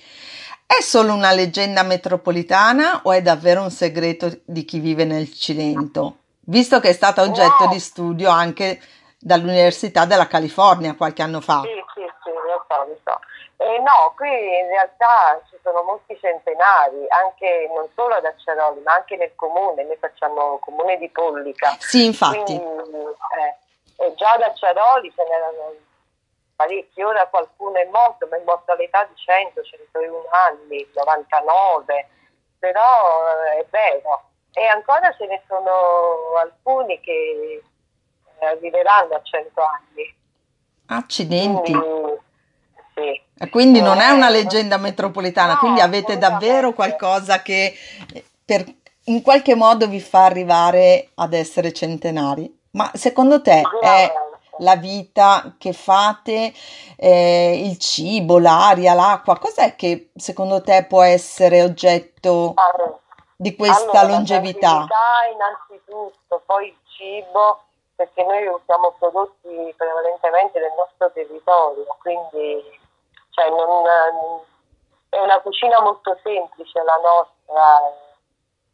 È 0.66 0.82
solo 0.82 1.16
una 1.16 1.32
leggenda 1.32 1.82
metropolitana 1.82 3.02
o 3.04 3.12
è 3.12 3.24
davvero 3.24 3.64
un 3.64 3.72
segreto 3.72 4.42
di 4.46 4.64
chi 4.66 4.80
vive 4.80 5.06
nel 5.06 5.34
Cilento? 5.34 6.18
Visto 6.42 6.80
che 6.80 6.90
è 6.90 6.94
stata 6.94 7.24
oggetto 7.24 7.66
no. 7.66 7.72
di 7.72 7.80
studio 7.80 8.30
anche 8.30 8.80
dall'Università 9.18 10.06
della 10.06 10.28
California 10.28 10.96
qualche 10.96 11.24
anno 11.24 11.42
fa. 11.42 11.62
Sì, 11.62 11.70
sì, 11.96 12.02
sì, 12.24 12.30
lo 12.30 12.66
so, 12.68 12.86
lo 12.88 12.98
so. 13.04 13.20
Eh, 13.62 13.78
no, 13.80 14.14
qui 14.16 14.30
in 14.30 14.68
realtà 14.68 15.42
ci 15.50 15.58
sono 15.62 15.84
molti 15.84 16.18
centenari, 16.18 17.06
anche 17.10 17.70
non 17.76 17.90
solo 17.94 18.16
ad 18.16 18.24
Acciaroli, 18.24 18.80
ma 18.84 18.94
anche 18.94 19.18
nel 19.18 19.36
comune, 19.36 19.84
noi 19.84 19.98
facciamo 19.98 20.60
comune 20.60 20.98
di 20.98 21.10
Pollica. 21.10 21.76
Sì, 21.78 22.06
infatti. 22.06 22.58
Quindi, 22.58 22.64
eh, 22.64 24.06
e 24.06 24.14
già 24.16 24.32
ad 24.32 24.44
Acciaroli 24.44 25.12
ce 25.14 25.24
n'erano 25.26 25.74
parecchi, 26.56 27.02
ora 27.02 27.28
qualcuno 27.28 27.76
è 27.76 27.86
morto, 27.92 28.28
ma 28.30 28.38
è 28.38 28.42
morto 28.46 28.72
all'età 28.72 29.04
di 29.04 29.16
100, 29.16 29.62
101 29.62 30.24
anni, 30.32 30.90
99, 30.96 32.08
però 32.60 32.82
eh, 33.58 33.60
è 33.60 33.66
vero. 33.70 34.24
E 34.54 34.66
ancora 34.68 35.14
ce 35.18 35.26
ne 35.26 35.44
sono 35.50 36.38
alcuni 36.40 36.98
che 37.02 37.62
eh, 38.40 38.46
arriveranno 38.46 39.16
a 39.16 39.22
100 39.22 39.62
anni. 39.62 40.16
Accidenti. 40.88 41.74
Quindi, 41.74 42.28
sì. 43.00 43.50
Quindi 43.50 43.82
non 43.82 44.00
è 44.00 44.10
una 44.10 44.28
eh, 44.28 44.32
leggenda 44.32 44.78
metropolitana, 44.78 45.54
no, 45.54 45.60
quindi 45.60 45.82
avete 45.82 46.18
davvero 46.18 46.74
qualcosa 46.74 47.42
che 47.42 47.74
per, 48.44 48.66
in 49.06 49.22
qualche 49.22 49.56
modo 49.56 49.88
vi 49.88 50.00
fa 50.00 50.26
arrivare 50.26 51.10
ad 51.16 51.34
essere 51.34 51.72
centenari. 51.72 52.58
Ma 52.72 52.92
secondo 52.94 53.42
te 53.42 53.62
è 53.82 54.12
la 54.60 54.76
vita 54.76 55.56
che 55.58 55.74
fate, 55.74 56.54
eh, 56.98 57.62
il 57.66 57.78
cibo, 57.78 58.40
l'aria, 58.40 58.94
l'acqua, 58.94 59.38
cos'è 59.38 59.76
che 59.76 60.12
secondo 60.16 60.62
te 60.62 60.86
può 60.86 61.02
essere 61.02 61.64
oggetto 61.64 62.54
di 63.36 63.56
questa 63.56 64.02
allora, 64.02 64.16
longevità? 64.16 64.86
innanzitutto, 65.34 66.42
poi 66.46 66.68
il 66.68 66.76
cibo, 66.86 67.64
perché 67.96 68.24
noi 68.24 68.46
usiamo 68.48 68.94
prodotti 69.00 69.74
prevalentemente 69.76 70.60
del 70.60 70.74
nostro 70.78 71.10
territorio, 71.12 71.86
quindi 72.02 72.79
cioè 73.40 73.50
non, 73.50 73.86
è 75.08 75.18
una 75.20 75.40
cucina 75.40 75.80
molto 75.80 76.18
semplice 76.22 76.84
la 76.84 77.00
nostra, 77.02 77.80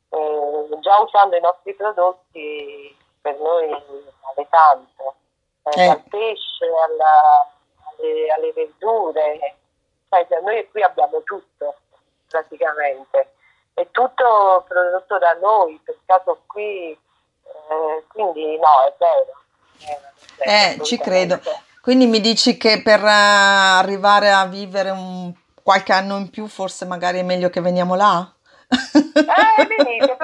eh, 0.09 0.79
già 0.79 0.99
usando 0.99 1.35
i 1.35 1.41
nostri 1.41 1.75
prodotti 1.75 2.97
per 3.21 3.37
noi 3.37 3.69
vale 3.69 4.47
tanto, 4.49 5.15
eh, 5.63 5.83
eh. 5.83 5.87
dal 5.87 6.03
pesce 6.09 6.65
alla, 6.65 7.51
alle, 7.91 8.31
alle, 8.31 8.53
verdure, 8.53 9.55
cioè, 10.09 10.41
noi 10.41 10.67
qui 10.71 10.81
abbiamo 10.81 11.21
tutto 11.21 11.75
praticamente, 12.27 13.33
è 13.75 13.87
tutto 13.91 14.65
prodotto 14.67 15.19
da 15.19 15.33
noi, 15.33 15.79
pescato 15.83 16.41
qui, 16.47 16.91
eh, 16.91 18.03
quindi 18.07 18.57
no, 18.57 18.83
è 18.83 18.93
vero. 18.97 19.43
Eh, 20.39 20.83
ci 20.83 20.97
credo. 20.97 21.39
Quindi 21.85 22.07
mi 22.07 22.19
dici 22.19 22.57
che 22.57 22.81
per 22.81 22.99
uh, 22.99 23.77
arrivare 23.77 24.31
a 24.31 24.47
vivere 24.47 24.89
un, 24.89 25.31
qualche 25.61 25.93
anno 25.93 26.17
in 26.17 26.31
più, 26.31 26.47
forse 26.47 26.83
magari 26.83 27.19
è 27.19 27.21
meglio 27.21 27.51
che 27.51 27.61
veniamo 27.61 27.93
là? 27.93 28.27
Eh, 28.67 29.65
venite, 29.69 30.17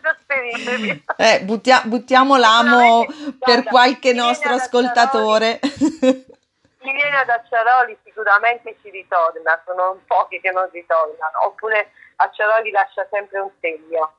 trasferitevi. 0.00 1.04
Eh, 1.18 1.42
buttia, 1.42 1.82
buttiamo 1.84 2.38
l'amo 2.38 3.04
per 3.38 3.64
qualche 3.64 4.14
nostro 4.14 4.54
ascoltatore. 4.54 5.58
Chi 5.60 6.92
viene 6.92 7.18
ad 7.18 7.28
Acciaroli 7.28 7.98
sicuramente 8.02 8.78
ci 8.80 8.88
ritorna, 8.88 9.60
sono 9.66 10.00
pochi 10.06 10.40
che 10.40 10.50
non 10.50 10.66
ritornano, 10.72 11.44
oppure 11.44 11.90
Acciaroli 12.16 12.70
lascia 12.70 13.06
sempre 13.10 13.38
un 13.38 13.50
segno. 13.60 14.12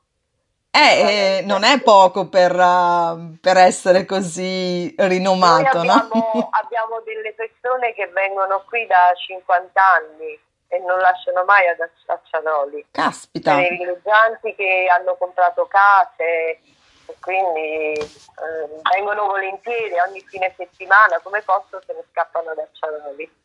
Eh, 0.76 1.38
eh, 1.38 1.42
non 1.46 1.64
è 1.64 1.82
poco 1.82 2.28
per, 2.28 2.54
uh, 2.54 3.38
per 3.40 3.56
essere 3.56 4.04
così 4.04 4.94
rinomato, 4.98 5.84
Noi 5.84 5.88
no? 5.88 5.94
abbiamo, 5.94 6.50
abbiamo 6.52 7.02
delle 7.06 7.32
persone 7.32 7.94
che 7.94 8.08
vengono 8.08 8.62
qui 8.68 8.86
da 8.86 9.14
50 9.16 9.72
anni 9.82 10.38
e 10.68 10.80
non 10.80 11.00
lasciano 11.00 11.46
mai 11.46 11.66
ad 11.70 11.78
Acciaroli. 12.08 12.88
Caspita. 12.92 13.56
Dei 13.56 13.70
villeggianti 13.70 14.54
che 14.56 14.88
hanno 14.94 15.16
comprato 15.16 15.66
case 15.66 16.60
e 17.08 17.16
quindi 17.22 17.94
eh, 17.94 18.82
vengono 18.94 19.28
volentieri 19.28 19.94
ogni 20.06 20.20
fine 20.28 20.54
settimana, 20.58 21.22
come 21.24 21.42
posso 21.44 21.82
se 21.86 21.94
ne 21.94 22.04
scappano 22.12 22.54
da 22.54 22.64
Acciaroli. 22.64 23.44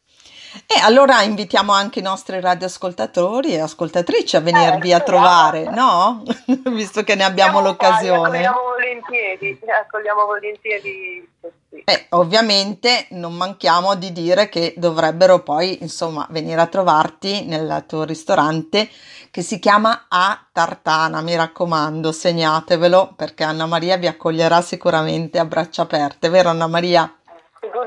E 0.67 0.79
allora 0.83 1.23
invitiamo 1.23 1.73
anche 1.73 2.01
i 2.01 2.03
nostri 2.03 2.41
radioascoltatori 2.41 3.53
e 3.53 3.61
ascoltatrici 3.61 4.37
a 4.37 4.41
venirvi 4.41 4.91
Eh, 4.91 4.95
a 4.95 5.01
trovare, 5.01 5.71
no? 5.71 6.23
Visto 6.71 7.03
che 7.03 7.15
ne 7.15 7.25
abbiamo 7.25 7.59
Siamo 7.59 7.67
l'occasione. 7.69 8.29
Accogliamo 8.47 8.61
volentieri, 8.63 9.59
li 9.61 9.71
accogliamo 9.71 10.25
volentieri 10.27 11.29
tutti. 11.41 11.83
E 11.85 12.07
ovviamente 12.11 13.07
non 13.11 13.35
manchiamo 13.35 13.95
di 13.95 14.13
dire 14.13 14.49
che 14.49 14.75
dovrebbero 14.77 15.43
poi, 15.43 15.79
insomma, 15.83 16.27
venire 16.31 16.61
a 16.61 16.67
trovarti 16.67 17.45
nel 17.45 17.85
tuo 17.87 18.05
ristorante 18.05 18.89
che 19.31 19.43
si 19.43 19.61
chiama 19.61 20.07
A 20.09 20.45
Tartana, 20.51 21.21
mi 21.21 21.37
raccomando, 21.37 22.11
segnatevelo 22.11 23.13
perché 23.15 23.45
Anna 23.45 23.67
Maria 23.67 23.97
vi 23.97 24.09
accoglierà 24.09 24.61
sicuramente 24.61 25.39
a 25.39 25.45
braccia 25.45 25.83
aperte, 25.83 26.29
vero 26.29 26.49
Anna 26.49 26.67
Maria? 26.67 27.15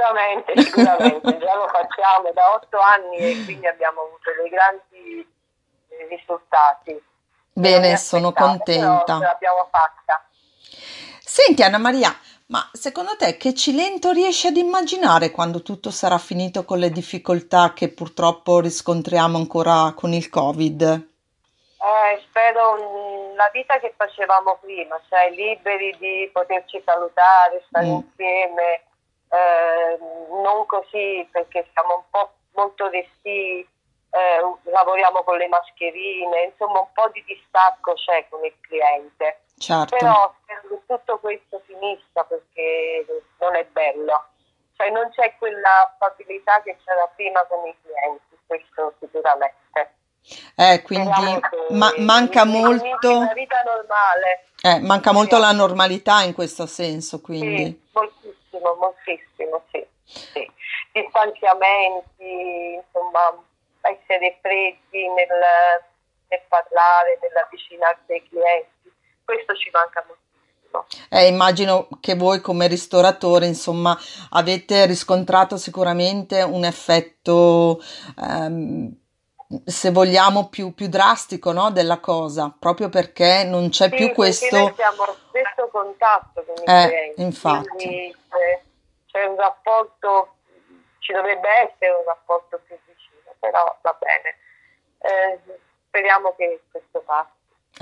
Sicuramente, 0.03 0.61
sicuramente, 0.61 1.37
già 1.39 1.55
lo 1.55 1.67
facciamo 1.69 2.31
da 2.33 2.53
otto 2.53 2.77
anni 2.79 3.17
e 3.17 3.43
quindi 3.45 3.67
abbiamo 3.67 4.01
avuto 4.01 4.31
dei 4.41 4.49
grandi 4.49 5.27
risultati. 6.09 7.01
Bene, 7.53 7.95
sono 7.97 8.31
Però 8.33 8.45
ce 8.45 8.51
contenta. 8.57 9.17
l'abbiamo 9.19 9.67
fatta. 9.71 10.25
Senti 11.21 11.63
Anna 11.63 11.77
Maria, 11.77 12.13
ma 12.47 12.67
secondo 12.73 13.15
te 13.15 13.37
che 13.37 13.53
Cilento 13.53 14.11
riesci 14.11 14.47
ad 14.47 14.57
immaginare 14.57 15.31
quando 15.31 15.61
tutto 15.61 15.89
sarà 15.89 16.17
finito 16.17 16.65
con 16.65 16.79
le 16.79 16.89
difficoltà 16.89 17.71
che 17.73 17.87
purtroppo 17.89 18.59
riscontriamo 18.59 19.37
ancora 19.37 19.93
con 19.95 20.11
il 20.11 20.29
Covid? 20.29 20.81
Eh, 20.81 22.21
spero 22.27 23.33
la 23.35 23.49
vita 23.53 23.79
che 23.79 23.93
facevamo 23.95 24.57
prima, 24.61 24.99
cioè 25.09 25.29
liberi 25.31 25.95
di 25.97 26.29
poterci 26.31 26.81
salutare, 26.85 27.63
stare 27.67 27.85
Mm. 27.87 27.89
insieme, 27.95 28.81
eh, 29.33 29.97
non 30.43 30.65
così 30.67 31.27
perché 31.31 31.67
siamo 31.73 31.95
un 31.95 32.03
po' 32.09 32.31
molto 32.53 32.87
restii, 32.89 33.67
eh, 34.11 34.69
lavoriamo 34.69 35.23
con 35.23 35.37
le 35.37 35.47
mascherine, 35.47 36.51
insomma 36.51 36.81
un 36.81 36.91
po' 36.93 37.09
di 37.11 37.23
distacco 37.25 37.93
c'è 37.93 38.27
con 38.29 38.45
il 38.45 38.53
cliente. 38.61 39.41
Certo. 39.57 39.95
Però 39.97 40.33
spero 40.43 40.61
che 40.67 40.85
tutto 40.87 41.17
questo 41.19 41.61
finisca 41.65 42.23
perché 42.23 43.05
non 43.39 43.55
è 43.55 43.65
bello. 43.65 44.25
Cioè 44.75 44.89
non 44.89 45.09
c'è 45.11 45.33
quella 45.37 45.89
affabilità 45.91 46.61
che 46.61 46.77
c'era 46.83 47.07
prima 47.15 47.43
con 47.45 47.65
i 47.65 47.75
clienti, 47.81 48.37
questo 48.45 48.93
sicuramente. 48.99 49.93
Eh, 50.55 50.81
quindi 50.83 51.39
ma- 51.69 51.93
manca 51.97 52.45
molto, 52.45 53.17
Una 53.17 53.33
vita 53.33 53.61
normale. 53.65 54.45
eh, 54.61 54.79
manca 54.79 55.11
molto 55.11 55.37
la 55.37 55.51
normalità 55.51 56.21
in 56.21 56.33
questo 56.33 56.65
senso, 56.65 57.19
quindi. 57.19 57.65
Sì, 57.65 57.89
moltissimo, 57.91 58.33
moltissimo, 58.59 59.63
sì. 59.71 59.85
sì. 60.03 60.51
Distanziamenti, 60.91 62.79
insomma, 62.81 63.33
essere 63.81 64.37
freddi 64.41 65.07
nel, 65.09 65.29
nel 66.27 66.41
parlare, 66.47 67.19
nell'avvicinarsi 67.21 68.11
ai 68.11 68.27
clienti. 68.27 68.91
Questo 69.23 69.55
ci 69.55 69.69
manca 69.71 70.03
moltissimo. 70.07 70.85
Eh, 71.09 71.27
immagino 71.27 71.87
che 71.99 72.15
voi 72.15 72.41
come 72.41 72.67
ristoratori, 72.67 73.45
insomma, 73.45 73.97
avete 74.31 74.85
riscontrato 74.85 75.57
sicuramente 75.57 76.41
un 76.41 76.65
effetto, 76.65 77.79
ehm, 78.19 78.91
se 79.65 79.91
vogliamo, 79.91 80.47
più, 80.49 80.73
più 80.73 80.87
drastico, 80.87 81.51
no, 81.51 81.71
della 81.71 81.99
cosa, 81.99 82.53
proprio 82.57 82.89
perché 82.89 83.43
non 83.43 83.69
c'è 83.69 83.89
Sì, 83.89 83.95
più 83.95 84.11
questo... 84.13 84.57
noi 84.57 84.73
siamo 84.75 85.03
a 85.03 85.15
stesso 85.29 85.67
contatto 85.71 86.43
con 86.43 86.55
i 86.57 86.63
Eh, 86.65 86.87
clienti, 86.87 87.21
infatti. 87.21 87.67
quindi 87.69 88.15
c'è, 88.29 88.61
c'è 89.07 89.25
un 89.25 89.35
rapporto, 89.37 90.35
ci 90.99 91.11
dovrebbe 91.13 91.49
essere 91.49 91.91
un 91.91 92.03
rapporto 92.05 92.59
più 92.65 92.77
vicino, 92.85 93.33
però 93.39 93.77
va 93.81 93.97
bene. 93.99 94.37
Eh, 94.99 95.39
speriamo 95.87 96.33
che 96.35 96.61
questo 96.71 97.01
passi. 97.01 97.31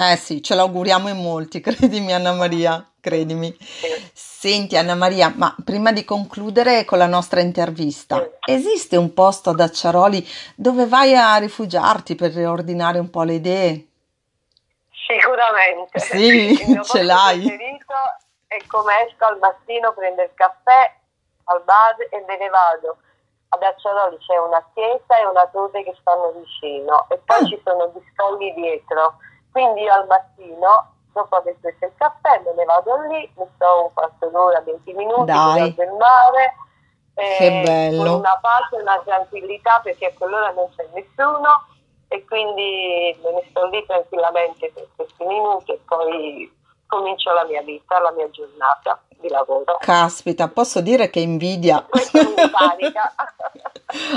Eh 0.03 0.15
sì, 0.15 0.41
ce 0.41 0.55
l'auguriamo 0.55 1.09
in 1.09 1.17
molti, 1.21 1.59
credimi 1.61 2.11
Anna 2.11 2.33
Maria, 2.33 2.83
credimi. 2.99 3.55
Senti 4.13 4.75
Anna 4.75 4.95
Maria, 4.95 5.31
ma 5.35 5.55
prima 5.63 5.91
di 5.91 6.03
concludere 6.03 6.85
con 6.85 6.97
la 6.97 7.05
nostra 7.05 7.41
intervista, 7.41 8.27
esiste 8.43 8.97
un 8.97 9.13
posto 9.13 9.51
ad 9.51 9.59
Acciaroli 9.59 10.27
dove 10.55 10.87
vai 10.87 11.15
a 11.15 11.35
rifugiarti 11.37 12.15
per 12.15 12.31
riordinare 12.33 12.97
un 12.97 13.11
po' 13.11 13.21
le 13.21 13.33
idee? 13.33 13.85
Sicuramente. 15.07 15.99
Sì, 15.99 16.57
ce 16.83 17.03
l'hai. 17.03 17.45
è 18.47 18.57
come 18.65 18.93
esco 19.07 19.25
al 19.25 19.37
mattino, 19.37 19.93
prendo 19.93 20.23
il 20.23 20.31
caffè 20.33 20.95
al 21.43 21.61
bar 21.63 21.95
e 22.09 22.23
me 22.27 22.37
ne 22.39 22.49
vado. 22.49 22.97
Ad 23.49 23.61
Acciaroli 23.61 24.17
c'è 24.17 24.37
una 24.37 24.65
chiesa 24.73 25.19
e 25.19 25.25
una 25.27 25.45
torre 25.51 25.83
che 25.83 25.93
stanno 25.99 26.31
vicino 26.41 27.05
e 27.09 27.19
poi 27.23 27.37
Ah. 27.37 27.45
ci 27.45 27.61
sono 27.63 27.91
gli 27.93 27.99
scogli 28.15 28.51
dietro. 28.53 29.17
Quindi 29.51 29.81
io 29.81 29.93
al 29.93 30.07
mattino, 30.07 30.93
dopo 31.13 31.35
aver 31.35 31.55
preso 31.59 31.85
il 31.85 31.91
caffè, 31.97 32.41
me 32.45 32.53
ne 32.55 32.63
vado 32.65 32.95
lì, 33.09 33.29
mi 33.35 33.45
sto 33.55 33.83
un 33.85 33.93
quarto 33.93 34.27
d'ora, 34.29 34.61
20 34.61 34.93
minuti, 34.93 35.25
Dai. 35.25 35.73
guardo 35.73 35.83
il 35.83 35.97
mare. 35.97 36.55
eh, 37.15 37.35
Che 37.37 37.61
bello. 37.65 38.03
Con 38.03 38.13
una 38.19 38.39
pace, 38.41 38.75
una 38.81 38.99
tranquillità 39.03 39.81
perché 39.83 40.05
a 40.07 40.13
quell'ora 40.17 40.51
non 40.51 40.69
c'è 40.75 40.87
nessuno 40.93 41.65
e 42.07 42.25
quindi 42.25 43.17
me 43.23 43.31
ne 43.33 43.45
sto 43.49 43.65
lì 43.67 43.85
tranquillamente 43.85 44.71
per 44.73 44.87
questi 44.95 45.23
minuti 45.25 45.71
e 45.71 45.79
poi 45.85 46.59
comincio 46.87 47.31
la 47.33 47.45
mia 47.45 47.61
vita, 47.61 47.99
la 47.99 48.11
mia 48.11 48.29
giornata 48.29 49.01
di 49.19 49.27
lavoro. 49.29 49.77
Caspita, 49.79 50.47
posso 50.49 50.81
dire 50.81 51.09
che 51.09 51.19
invidia. 51.19 51.85
Questo 51.87 52.17
mi 52.21 52.49
carica. 52.51 53.13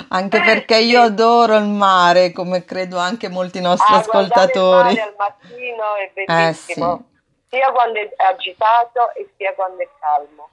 Anche 0.09 0.41
perché 0.41 0.79
io 0.79 1.01
adoro 1.03 1.57
il 1.57 1.65
mare, 1.67 2.33
come 2.33 2.65
credo 2.65 2.99
anche 2.99 3.29
molti 3.29 3.61
nostri 3.61 3.95
Ah, 3.95 4.03
guardare 4.03 4.25
il 4.25 4.33
ascoltatori. 4.33 4.95
mare 4.95 5.01
al 5.03 5.15
mattino 5.17 5.83
è 5.97 6.13
Eh 6.21 6.25
bellissimo, 6.27 7.05
sia 7.49 7.71
quando 7.73 7.99
è 7.99 8.11
agitato 8.31 9.13
e 9.15 9.29
sia 9.37 9.53
quando 9.55 9.83
è 9.83 9.89
calmo. 10.01 10.49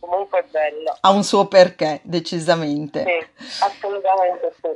Comunque 0.00 0.40
è 0.40 0.44
bello. 0.50 0.96
Ha 1.00 1.10
un 1.10 1.24
suo 1.24 1.46
perché, 1.46 2.00
decisamente. 2.04 3.04
Sì, 3.04 3.62
assolutamente 3.64 4.54
sì. 4.60 4.68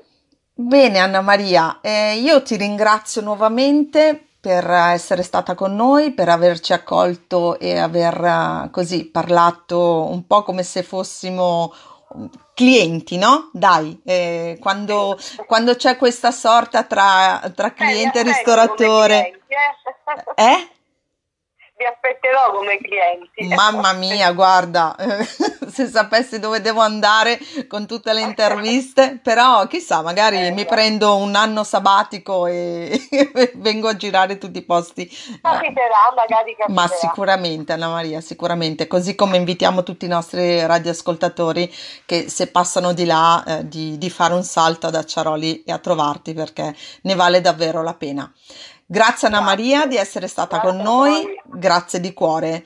Bene, 0.54 0.98
Anna 0.98 1.20
Maria, 1.20 1.78
eh, 1.80 2.14
io 2.16 2.42
ti 2.42 2.56
ringrazio 2.56 3.22
nuovamente 3.22 4.26
per 4.40 4.68
essere 4.68 5.22
stata 5.22 5.54
con 5.54 5.74
noi, 5.74 6.10
per 6.12 6.28
averci 6.28 6.72
accolto 6.72 7.58
e 7.60 7.78
aver 7.78 8.22
eh, 8.24 8.70
così 8.70 9.08
parlato 9.08 10.08
un 10.10 10.26
po' 10.26 10.42
come 10.42 10.64
se 10.64 10.82
fossimo 10.82 11.72
clienti, 12.54 13.16
no? 13.16 13.50
Dai, 13.52 14.00
eh, 14.04 14.58
quando, 14.60 15.18
quando 15.46 15.74
c'è 15.74 15.96
questa 15.96 16.30
sorta 16.30 16.84
tra, 16.84 17.50
tra 17.54 17.72
cliente 17.72 18.20
e 18.20 18.26
Eh, 18.26 18.30
aspetto 18.30 18.50
come 18.54 18.68
ristoratore, 18.68 19.40
clienti, 19.46 19.54
eh? 20.36 20.68
Eh? 21.82 21.84
Vi 21.84 21.84
aspetterò 21.84 22.52
come 22.52 22.78
clienti. 22.78 23.54
Mamma 23.54 23.92
mia, 23.92 24.32
guarda, 24.32 24.94
se 25.68 25.86
sapessi 25.86 26.38
dove 26.38 26.60
devo 26.60 26.80
andare 26.80 27.38
con 27.66 27.86
tutte 27.86 28.12
le 28.12 28.20
interviste, 28.20 29.18
però 29.22 29.66
chissà, 29.66 30.02
magari 30.02 30.50
mi 30.52 30.64
prendo 30.64 31.16
un 31.16 31.34
anno 31.34 31.64
sabbatico 31.64 32.46
e 32.46 33.00
vengo 33.56 33.88
a 33.88 33.96
girare 33.96 34.38
tutti 34.38 34.58
i 34.58 34.62
posti. 34.62 35.06
Capiterà, 35.40 36.12
magari 36.14 36.54
capiterà. 36.56 36.72
Ma 36.72 36.86
sicuramente, 36.88 37.72
Anna 37.72 37.88
Maria, 37.88 38.20
sicuramente, 38.20 38.86
così 38.86 39.14
come 39.14 39.36
invitiamo 39.36 39.82
tutti 39.82 40.04
i 40.04 40.08
nostri 40.08 40.64
radioascoltatori 40.64 41.72
che 42.06 42.28
se 42.28 42.48
passano 42.48 42.92
di 42.92 43.04
là 43.04 43.42
eh, 43.44 43.68
di, 43.68 43.98
di 43.98 44.10
fare 44.10 44.34
un 44.34 44.44
salto 44.44 44.86
ad 44.86 44.94
Acciaroli 44.94 45.64
e 45.64 45.72
a 45.72 45.78
trovarti 45.78 46.32
perché 46.34 46.74
ne 47.02 47.14
vale 47.14 47.40
davvero 47.40 47.82
la 47.82 47.94
pena. 47.94 48.30
Grazie 48.92 49.28
Anna 49.28 49.40
Maria 49.40 49.86
di 49.86 49.96
essere 49.96 50.28
stata 50.28 50.58
Grazie 50.58 50.70
con 50.70 50.82
noi, 50.82 51.22
voi. 51.22 51.58
grazie 51.58 51.98
di 51.98 52.12
cuore. 52.12 52.62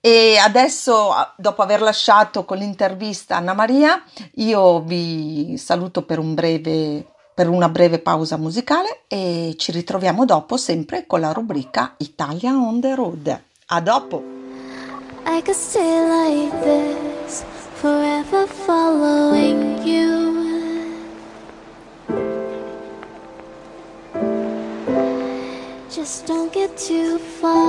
E 0.00 0.36
adesso, 0.36 1.12
dopo 1.36 1.62
aver 1.62 1.80
lasciato 1.82 2.44
con 2.44 2.56
l'intervista 2.56 3.36
Anna 3.36 3.52
Maria, 3.52 4.02
io 4.38 4.80
vi 4.80 5.56
saluto 5.58 6.02
per, 6.02 6.18
un 6.18 6.34
breve, 6.34 7.06
per 7.32 7.48
una 7.48 7.68
breve 7.68 8.00
pausa 8.00 8.36
musicale 8.36 9.02
e 9.06 9.54
ci 9.56 9.70
ritroviamo 9.70 10.24
dopo 10.24 10.56
sempre 10.56 11.06
con 11.06 11.20
la 11.20 11.30
rubrica 11.30 11.94
Italia 11.98 12.50
on 12.50 12.80
the 12.80 12.94
road. 12.96 13.40
A 13.66 13.80
dopo! 13.80 14.20
I 15.26 15.40
could 15.42 15.54
stay 15.54 16.00
like 16.08 16.60
this, 16.64 17.44
forever 17.74 18.48
following 18.48 19.78
you. 19.84 20.21
Too 26.86 27.16
far. 27.16 27.61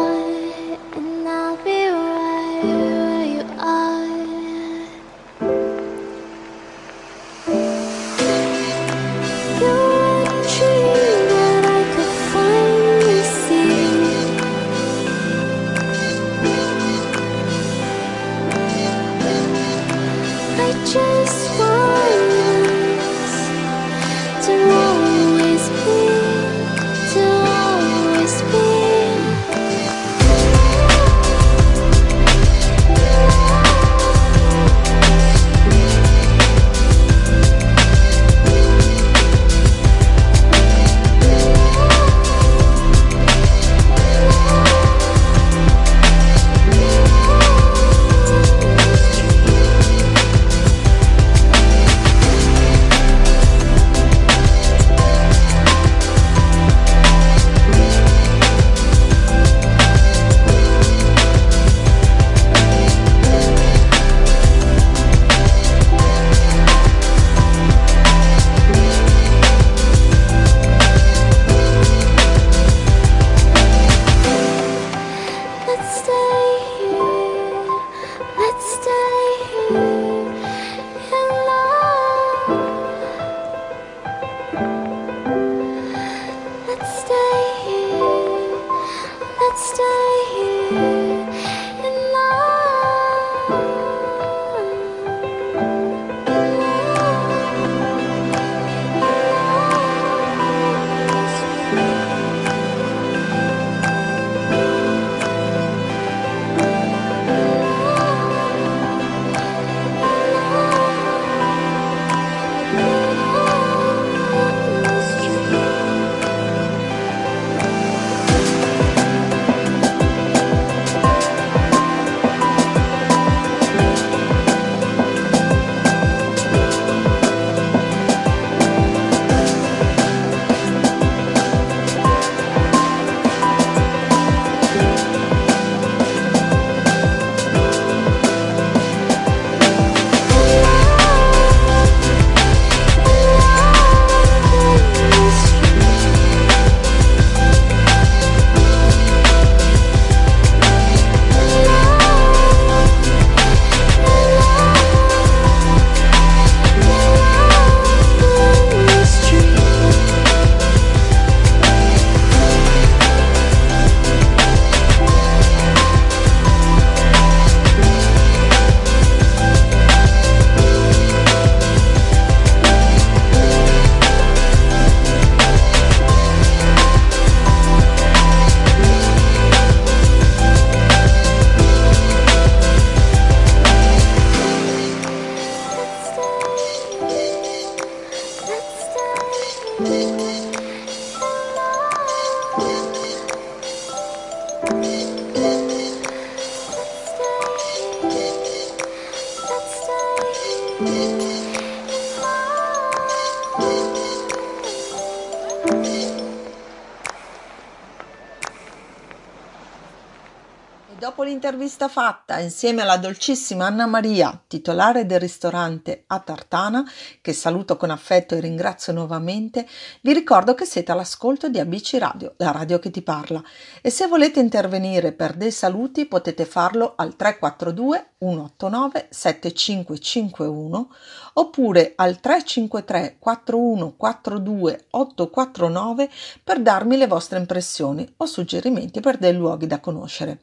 L'intervista 211.33 211.87
fatta 211.87 212.37
insieme 212.39 212.83
alla 212.83 212.97
dolcissima 212.97 213.65
Anna 213.65 213.87
Maria, 213.87 214.39
titolare 214.45 215.07
del 215.07 215.19
ristorante 215.19 216.03
a 216.05 216.19
Tartana, 216.19 216.87
che 217.21 217.33
saluto 217.33 217.75
con 217.75 217.89
affetto 217.89 218.35
e 218.35 218.39
ringrazio 218.39 218.93
nuovamente, 218.93 219.67
vi 220.01 220.13
ricordo 220.13 220.53
che 220.53 220.65
siete 220.65 220.91
all'ascolto 220.91 221.49
di 221.49 221.57
ABC 221.57 221.95
Radio, 221.97 222.35
la 222.37 222.51
radio 222.51 222.77
che 222.77 222.91
ti 222.91 223.01
parla. 223.01 223.41
E 223.81 223.89
se 223.89 224.05
volete 224.05 224.41
intervenire 224.41 225.11
per 225.11 225.33
dei 225.33 225.49
saluti 225.49 226.05
potete 226.05 226.45
farlo 226.45 226.93
al 226.95 227.15
342 227.15 228.09
189 228.19 229.07
7551 229.09 230.89
oppure 231.33 231.93
al 231.95 232.19
353 232.19 233.15
4142 233.17 234.85
849 234.91 236.09
per 236.43 236.61
darmi 236.61 236.95
le 236.95 237.07
vostre 237.07 237.39
impressioni 237.39 238.07
o 238.17 238.25
suggerimenti 238.27 238.99
per 238.99 239.17
dei 239.17 239.33
luoghi 239.33 239.65
da 239.65 239.79
conoscere. 239.79 240.39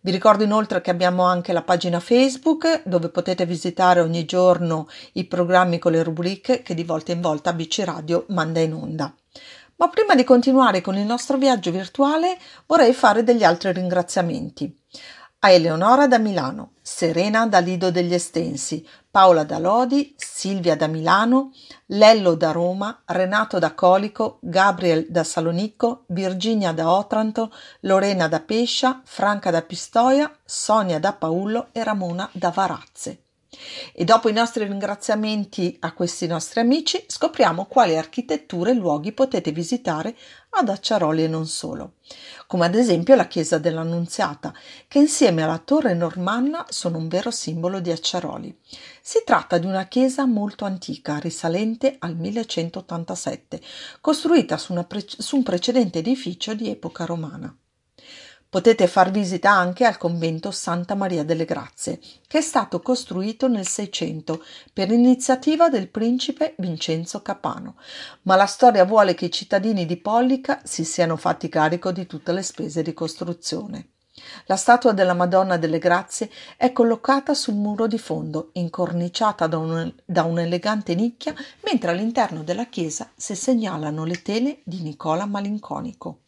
Vi 0.00 0.12
ricordo 0.12 0.44
inoltre 0.44 0.80
che 0.80 0.90
abbiamo 0.90 1.24
anche 1.24 1.52
la 1.52 1.62
pagina 1.62 1.98
Facebook 1.98 2.82
dove 2.84 3.08
potete 3.08 3.44
visitare 3.46 4.00
ogni 4.00 4.24
giorno 4.24 4.86
i 5.14 5.24
programmi 5.24 5.78
con 5.78 5.90
le 5.90 6.04
rubriche 6.04 6.62
che 6.62 6.74
di 6.74 6.84
volta 6.84 7.10
in 7.10 7.20
volta 7.20 7.50
ABC 7.50 7.82
Radio 7.84 8.24
manda 8.28 8.60
in 8.60 8.74
onda. 8.74 9.12
Ma 9.76 9.88
prima 9.88 10.14
di 10.14 10.22
continuare 10.22 10.80
con 10.80 10.96
il 10.96 11.04
nostro 11.04 11.36
viaggio 11.36 11.72
virtuale 11.72 12.38
vorrei 12.66 12.92
fare 12.92 13.24
degli 13.24 13.42
altri 13.42 13.72
ringraziamenti 13.72 14.72
a 15.40 15.52
Eleonora 15.52 16.08
da 16.08 16.18
Milano, 16.18 16.72
Serena 16.82 17.46
da 17.46 17.60
Lido 17.60 17.92
degli 17.92 18.12
Estensi, 18.12 18.84
Paola 19.08 19.44
da 19.44 19.58
Lodi, 19.58 20.14
Silvia 20.16 20.74
da 20.74 20.88
Milano, 20.88 21.52
Lello 21.86 22.34
da 22.34 22.50
Roma, 22.50 23.02
Renato 23.04 23.60
da 23.60 23.72
Colico, 23.72 24.38
Gabriel 24.40 25.06
da 25.08 25.22
Salonicco, 25.22 26.04
Virginia 26.08 26.72
da 26.72 26.90
Otranto, 26.90 27.52
Lorena 27.80 28.26
da 28.26 28.40
Pescia, 28.40 29.00
Franca 29.04 29.52
da 29.52 29.62
Pistoia, 29.62 30.28
Sonia 30.44 30.98
da 30.98 31.12
Paullo 31.12 31.68
e 31.70 31.84
Ramona 31.84 32.28
da 32.32 32.50
Varazze. 32.50 33.27
E 33.94 34.04
dopo 34.04 34.28
i 34.28 34.32
nostri 34.34 34.64
ringraziamenti 34.64 35.76
a 35.80 35.94
questi 35.94 36.26
nostri 36.26 36.60
amici, 36.60 37.02
scopriamo 37.06 37.64
quali 37.64 37.96
architetture 37.96 38.72
e 38.72 38.74
luoghi 38.74 39.12
potete 39.12 39.52
visitare 39.52 40.14
ad 40.50 40.68
Acciaroli 40.68 41.24
e 41.24 41.28
non 41.28 41.46
solo, 41.46 41.94
come 42.46 42.66
ad 42.66 42.74
esempio 42.74 43.14
la 43.14 43.26
chiesa 43.26 43.56
dell'Annunziata, 43.56 44.52
che 44.86 44.98
insieme 44.98 45.42
alla 45.42 45.58
torre 45.58 45.94
normanna 45.94 46.66
sono 46.68 46.98
un 46.98 47.08
vero 47.08 47.30
simbolo 47.30 47.80
di 47.80 47.90
Acciaroli. 47.90 48.54
Si 49.00 49.22
tratta 49.24 49.56
di 49.56 49.66
una 49.66 49.86
chiesa 49.86 50.26
molto 50.26 50.66
antica, 50.66 51.16
risalente 51.16 51.96
al 52.00 52.16
1187, 52.16 53.60
costruita 54.02 54.58
su, 54.58 54.74
pre- 54.86 55.04
su 55.06 55.36
un 55.36 55.42
precedente 55.42 56.00
edificio 56.00 56.54
di 56.54 56.68
epoca 56.68 57.06
romana. 57.06 57.54
Potete 58.50 58.86
far 58.86 59.10
visita 59.10 59.50
anche 59.50 59.84
al 59.84 59.98
convento 59.98 60.50
Santa 60.50 60.94
Maria 60.94 61.22
delle 61.22 61.44
Grazie, 61.44 62.00
che 62.26 62.38
è 62.38 62.40
stato 62.40 62.80
costruito 62.80 63.46
nel 63.46 63.66
Seicento 63.66 64.42
per 64.72 64.90
iniziativa 64.90 65.68
del 65.68 65.88
principe 65.88 66.54
Vincenzo 66.56 67.20
Capano, 67.20 67.76
ma 68.22 68.36
la 68.36 68.46
storia 68.46 68.86
vuole 68.86 69.12
che 69.12 69.26
i 69.26 69.30
cittadini 69.30 69.84
di 69.84 69.98
Pollica 69.98 70.62
si 70.64 70.84
siano 70.84 71.16
fatti 71.16 71.50
carico 71.50 71.92
di 71.92 72.06
tutte 72.06 72.32
le 72.32 72.42
spese 72.42 72.80
di 72.80 72.94
costruzione. 72.94 73.90
La 74.46 74.56
statua 74.56 74.92
della 74.92 75.12
Madonna 75.12 75.58
delle 75.58 75.78
Grazie 75.78 76.30
è 76.56 76.72
collocata 76.72 77.34
sul 77.34 77.54
muro 77.54 77.86
di 77.86 77.98
fondo, 77.98 78.48
incorniciata 78.54 79.46
da, 79.46 79.58
un, 79.58 79.92
da 80.06 80.22
un'elegante 80.22 80.94
nicchia, 80.94 81.34
mentre 81.64 81.90
all'interno 81.90 82.42
della 82.42 82.64
chiesa 82.64 83.10
si 83.14 83.36
segnalano 83.36 84.04
le 84.04 84.22
tele 84.22 84.60
di 84.64 84.80
Nicola 84.80 85.26
Malinconico. 85.26 86.20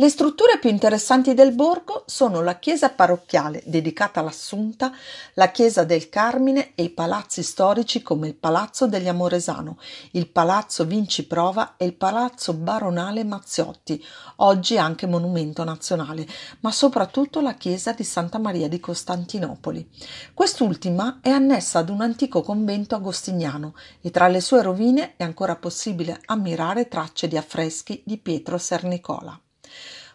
Le 0.00 0.08
strutture 0.08 0.58
più 0.58 0.70
interessanti 0.70 1.34
del 1.34 1.52
borgo 1.52 2.04
sono 2.06 2.40
la 2.40 2.58
chiesa 2.58 2.88
parrocchiale 2.88 3.62
dedicata 3.66 4.20
all'Assunta, 4.20 4.90
la 5.34 5.50
chiesa 5.50 5.84
del 5.84 6.08
Carmine 6.08 6.72
e 6.74 6.84
i 6.84 6.88
palazzi 6.88 7.42
storici 7.42 8.00
come 8.00 8.26
il 8.26 8.34
Palazzo 8.34 8.86
degli 8.86 9.08
Amoresano, 9.08 9.76
il 10.12 10.26
Palazzo 10.30 10.86
Vinci 10.86 11.26
Prova 11.26 11.74
e 11.76 11.84
il 11.84 11.92
Palazzo 11.92 12.54
Baronale 12.54 13.24
Mazziotti, 13.24 14.02
oggi 14.36 14.78
anche 14.78 15.06
monumento 15.06 15.64
nazionale, 15.64 16.26
ma 16.60 16.72
soprattutto 16.72 17.42
la 17.42 17.56
chiesa 17.56 17.92
di 17.92 18.02
Santa 18.02 18.38
Maria 18.38 18.68
di 18.68 18.80
Costantinopoli. 18.80 19.86
Quest'ultima 20.32 21.18
è 21.20 21.28
annessa 21.28 21.80
ad 21.80 21.90
un 21.90 22.00
antico 22.00 22.40
convento 22.40 22.94
agostiniano 22.94 23.74
e 24.00 24.10
tra 24.10 24.28
le 24.28 24.40
sue 24.40 24.62
rovine 24.62 25.16
è 25.18 25.24
ancora 25.24 25.56
possibile 25.56 26.22
ammirare 26.24 26.88
tracce 26.88 27.28
di 27.28 27.36
affreschi 27.36 28.02
di 28.06 28.16
Pietro 28.16 28.56
Sernicola. 28.56 29.38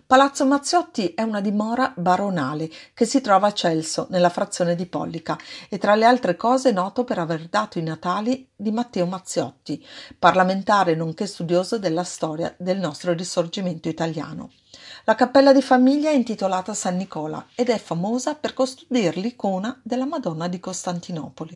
Palazzo 0.07 0.45
Mazziotti 0.45 1.15
è 1.15 1.23
una 1.23 1.41
dimora 1.41 1.91
baronale 1.97 2.69
che 2.93 3.05
si 3.05 3.21
trova 3.21 3.47
a 3.47 3.53
Celso, 3.53 4.05
nella 4.11 4.29
frazione 4.29 4.75
di 4.75 4.85
Pollica, 4.85 5.35
e 5.67 5.79
tra 5.79 5.95
le 5.95 6.05
altre 6.05 6.35
cose 6.35 6.69
è 6.69 6.71
noto 6.71 7.03
per 7.03 7.17
aver 7.17 7.47
dato 7.47 7.79
i 7.79 7.81
natali 7.81 8.47
di 8.55 8.69
Matteo 8.69 9.07
Mazziotti, 9.07 9.83
parlamentare 10.19 10.93
nonché 10.93 11.25
studioso 11.25 11.79
della 11.79 12.03
storia 12.03 12.53
del 12.59 12.77
nostro 12.77 13.13
risorgimento 13.13 13.89
italiano. 13.89 14.51
La 15.05 15.15
cappella 15.15 15.51
di 15.51 15.63
famiglia 15.63 16.11
è 16.11 16.13
intitolata 16.13 16.75
San 16.75 16.97
Nicola 16.97 17.43
ed 17.55 17.69
è 17.69 17.79
famosa 17.79 18.35
per 18.35 18.53
custodire 18.53 19.19
l'icona 19.19 19.81
della 19.83 20.05
Madonna 20.05 20.47
di 20.47 20.59
Costantinopoli 20.59 21.53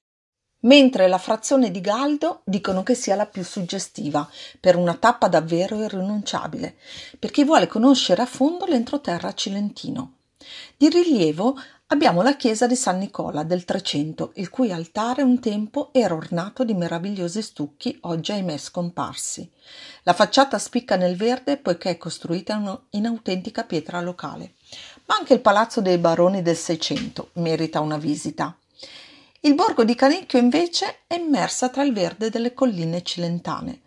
mentre 0.62 1.08
la 1.08 1.18
frazione 1.18 1.72
di 1.72 1.82
Galdo 1.82 2.42
dicono 2.44 2.84
che 2.84 2.96
sia 2.96 3.16
la 3.16 3.26
più 3.26 3.44
suggestiva, 3.44 4.30
per 4.60 4.76
una 4.76 4.96
tappa 4.96 5.28
davvero 5.28 5.82
irrinunciabile, 5.82 6.76
per 7.18 7.32
chi 7.32 7.44
vuole 7.44 7.68
conoscere 7.68 8.22
a 8.22 8.26
fondo 8.26 8.66
l'entroterra 8.66 9.34
cilentino. 9.34 10.14
Di 10.76 10.90
rilievo 10.90 11.58
abbiamo 11.88 12.22
la 12.22 12.36
chiesa 12.36 12.68
di 12.68 12.76
San 12.76 12.98
Nicola 12.98 13.44
del 13.44 13.66
Trecento, 13.66 14.32
il 14.36 14.50
cui 14.50 14.72
altare 14.72 15.22
un 15.22 15.40
tempo 15.40 15.90
era 15.92 16.14
ornato 16.14 16.64
di 16.64 16.74
meravigliosi 16.74 17.42
stucchi, 17.42 17.98
oggi 18.02 18.32
ahimè 18.32 18.58
scomparsi. 18.58 19.50
La 20.04 20.14
facciata 20.14 20.58
spicca 20.58 20.96
nel 20.96 21.16
verde 21.16 21.58
poiché 21.58 21.92
è 21.92 21.98
costruita 21.98 22.82
in 22.92 23.06
autentica 23.06 23.64
pietra 23.64 24.02
locale. 24.02 24.54
Ma 25.06 25.16
anche 25.16 25.34
il 25.34 25.42
palazzo 25.42 25.82
dei 25.82 25.98
baroni 25.98 26.42
del 26.42 26.56
Seicento 26.56 27.32
merita 27.34 27.80
una 27.80 27.98
visita. 27.98 28.56
Il 29.42 29.56
borgo 29.56 29.86
di 29.86 29.96
Canicchio 29.96 30.38
invece 30.38 31.04
è 31.08 31.16
immersa 31.16 31.70
tra 31.70 31.84
il 31.84 31.94
verde 31.94 32.30
delle 32.30 32.54
colline 32.54 33.02
cilentane. 33.04 33.84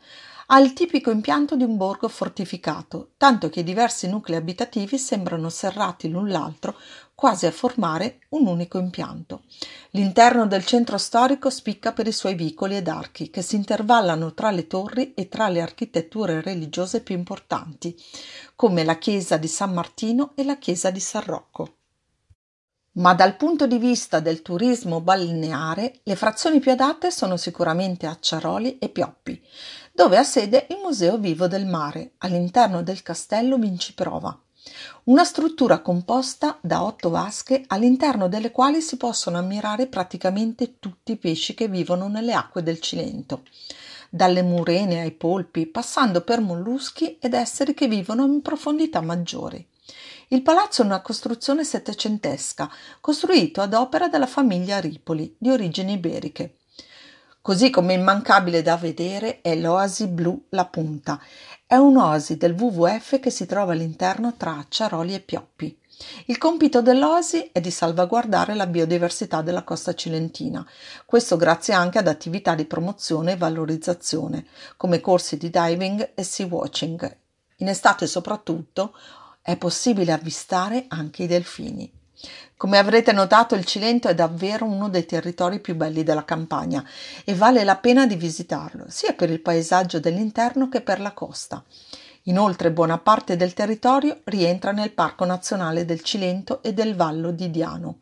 Ha 0.47 0.59
il 0.59 0.73
tipico 0.73 1.11
impianto 1.11 1.57
di 1.57 1.63
un 1.63 1.77
borgo 1.77 2.09
fortificato, 2.09 3.11
tanto 3.19 3.51
che 3.51 3.61
i 3.61 3.65
diversi 3.65 4.09
nuclei 4.09 4.39
abitativi 4.39 4.97
sembrano 4.97 5.51
serrati 5.51 6.09
l'un 6.09 6.31
l'altro 6.31 6.75
quasi 7.15 7.45
a 7.45 7.51
formare 7.51 8.21
un 8.31 8.47
unico 8.47 8.79
impianto. 8.79 9.43
L'interno 9.91 10.47
del 10.47 10.65
centro 10.65 10.97
storico 10.97 11.51
spicca 11.51 11.93
per 11.93 12.07
i 12.07 12.13
suoi 12.13 12.35
vicoli 12.35 12.77
ed 12.77 12.89
archi 12.89 13.29
che 13.29 13.43
si 13.43 13.57
intervallano 13.57 14.33
tra 14.33 14.51
le 14.51 14.67
torri 14.67 15.13
e 15.13 15.29
tra 15.29 15.49
le 15.49 15.61
architetture 15.61 16.41
religiose 16.41 17.03
più 17.03 17.15
importanti, 17.15 17.95
come 18.57 18.85
la 18.85 18.97
chiesa 18.97 19.37
di 19.37 19.49
San 19.49 19.75
Martino 19.75 20.33
e 20.35 20.45
la 20.45 20.57
chiesa 20.57 20.91
di 20.91 21.01
San 21.01 21.25
Rocco. 21.25 21.75
Ma 22.95 23.14
dal 23.14 23.36
punto 23.36 23.66
di 23.66 23.78
vista 23.78 24.20
del 24.20 24.43
turismo 24.43 25.01
balneare, 25.01 26.01
le 26.03 26.14
frazioni 26.14 26.61
più 26.61 26.72
adatte 26.72 27.11
sono 27.11 27.38
sicuramente 27.38 28.07
Acciaroli 28.07 28.76
e 28.76 28.90
Pioppi, 28.90 29.43
dove 29.93 30.18
ha 30.18 30.22
sede 30.22 30.66
il 30.68 30.76
Museo 30.82 31.16
Vivo 31.16 31.47
del 31.47 31.64
Mare, 31.64 32.12
all'interno 32.18 32.82
del 32.82 33.03
castello 33.03 33.57
Vinciprova. 33.57 34.38
Una 35.05 35.24
struttura 35.24 35.80
composta 35.80 36.59
da 36.61 36.84
otto 36.84 37.09
vasche 37.09 37.64
all'interno 37.68 38.28
delle 38.28 38.51
quali 38.51 38.82
si 38.82 38.99
possono 38.99 39.38
ammirare 39.38 39.86
praticamente 39.86 40.78
tutti 40.78 41.12
i 41.12 41.16
pesci 41.16 41.55
che 41.55 41.68
vivono 41.68 42.09
nelle 42.09 42.34
acque 42.34 42.62
del 42.62 42.78
Cilento, 42.78 43.45
dalle 44.11 44.43
murene 44.43 45.01
ai 45.01 45.12
polpi, 45.12 45.64
passando 45.64 46.20
per 46.20 46.43
molluschi 46.43 47.16
ed 47.18 47.32
esseri 47.32 47.72
che 47.72 47.88
vivono 47.88 48.26
in 48.26 48.43
profondità 48.43 49.01
maggiori. 49.01 49.66
Il 50.33 50.41
palazzo 50.41 50.80
è 50.80 50.87
una 50.87 51.03
costruzione 51.03 51.62
settecentesca, 51.62 52.70
costruito 53.03 53.61
ad 53.61 53.74
opera 53.74 54.09
della 54.09 54.26
famiglia 54.26 54.80
Ripoli, 54.80 55.37
di 55.37 55.51
origini 55.51 55.93
iberiche. 55.93 56.57
Così 57.43 57.68
come 57.68 57.93
immancabile 57.93 58.62
da 58.62 58.78
vedere 58.78 59.43
è 59.43 59.55
l'oasi 59.55 60.07
blu 60.07 60.47
La 60.49 60.64
Punta. 60.64 61.20
È 61.66 61.74
un'oasi 61.74 62.39
del 62.39 62.59
WWF 62.59 63.20
che 63.20 63.28
si 63.28 63.45
trova 63.45 63.72
all'interno 63.72 64.35
tra 64.39 64.57
Acciaroli 64.57 65.12
e 65.12 65.20
Pioppi. 65.20 65.78
Il 66.24 66.39
compito 66.39 66.80
dell'oasi 66.80 67.51
è 67.53 67.61
di 67.61 67.70
salvaguardare 67.70 68.55
la 68.55 68.66
biodiversità 68.66 69.43
della 69.43 69.64
costa 69.64 69.95
cilentina, 69.95 70.66
questo 71.05 71.37
grazie 71.37 71.74
anche 71.74 71.99
ad 71.99 72.09
attività 72.09 72.55
di 72.55 72.64
promozione 72.64 73.33
e 73.33 73.37
valorizzazione, 73.37 74.47
come 74.78 75.03
corsi 75.03 75.37
di 75.37 75.51
diving 75.51 76.12
e 76.14 76.22
sea 76.22 76.47
watching. 76.47 77.18
In 77.57 77.68
estate 77.68 78.07
soprattutto 78.07 78.95
è 79.43 79.57
possibile 79.57 80.12
avvistare 80.12 80.84
anche 80.88 81.24
i 81.24 81.26
delfini. 81.26 81.93
Come 82.57 82.78
avrete 82.78 83.11
notato, 83.11 83.57
il 83.57 83.64
Cilento 83.64 84.07
è 84.07 84.14
davvero 84.14 84.64
uno 84.64 84.88
dei 84.88 85.05
territori 85.05 85.59
più 85.59 85.74
belli 85.74 86.05
della 86.05 86.24
campagna 86.24 86.84
e 87.24 87.34
vale 87.34 87.64
la 87.64 87.76
pena 87.76 88.07
di 88.07 88.14
visitarlo, 88.14 88.84
sia 88.86 89.14
per 89.14 89.30
il 89.30 89.40
paesaggio 89.40 89.99
dell'interno 89.99 90.68
che 90.68 90.80
per 90.80 91.01
la 91.01 91.11
costa. 91.11 91.64
Inoltre 92.27 92.70
buona 92.70 92.99
parte 92.99 93.35
del 93.35 93.53
territorio 93.53 94.20
rientra 94.25 94.70
nel 94.70 94.93
Parco 94.93 95.25
Nazionale 95.25 95.85
del 95.85 96.03
Cilento 96.03 96.62
e 96.62 96.73
del 96.73 96.95
Vallo 96.95 97.33
di 97.33 97.51
Diano, 97.51 97.99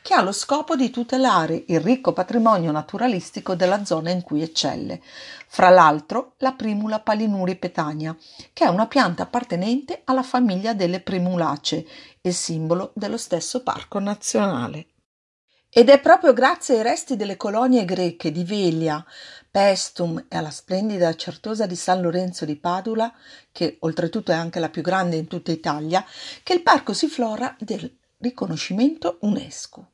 che 0.00 0.14
ha 0.14 0.22
lo 0.22 0.30
scopo 0.30 0.76
di 0.76 0.90
tutelare 0.90 1.64
il 1.66 1.80
ricco 1.80 2.12
patrimonio 2.12 2.70
naturalistico 2.70 3.56
della 3.56 3.84
zona 3.84 4.10
in 4.10 4.22
cui 4.22 4.42
eccelle, 4.42 5.00
fra 5.48 5.70
l'altro 5.70 6.34
la 6.38 6.52
Primula 6.52 7.00
palinuri 7.00 7.56
petania, 7.56 8.16
che 8.52 8.64
è 8.64 8.68
una 8.68 8.86
pianta 8.86 9.24
appartenente 9.24 10.02
alla 10.04 10.22
famiglia 10.22 10.72
delle 10.72 11.00
primulacee 11.00 11.84
e 12.20 12.30
simbolo 12.30 12.92
dello 12.94 13.18
stesso 13.18 13.64
Parco 13.64 13.98
Nazionale. 13.98 14.86
Ed 15.68 15.88
è 15.88 15.98
proprio 15.98 16.32
grazie 16.32 16.76
ai 16.76 16.82
resti 16.84 17.16
delle 17.16 17.36
colonie 17.36 17.84
greche 17.84 18.30
di 18.30 18.44
Velia, 18.44 19.04
Pestum 19.54 20.24
e 20.28 20.36
alla 20.36 20.50
splendida 20.50 21.14
certosa 21.14 21.64
di 21.66 21.76
San 21.76 22.00
Lorenzo 22.00 22.44
di 22.44 22.56
Padula, 22.56 23.14
che 23.52 23.76
oltretutto 23.82 24.32
è 24.32 24.34
anche 24.34 24.58
la 24.58 24.68
più 24.68 24.82
grande 24.82 25.14
in 25.14 25.28
tutta 25.28 25.52
Italia, 25.52 26.04
che 26.42 26.54
il 26.54 26.62
parco 26.62 26.92
si 26.92 27.06
flora 27.06 27.54
del 27.60 27.88
riconoscimento 28.18 29.18
UNESCO. 29.20 29.90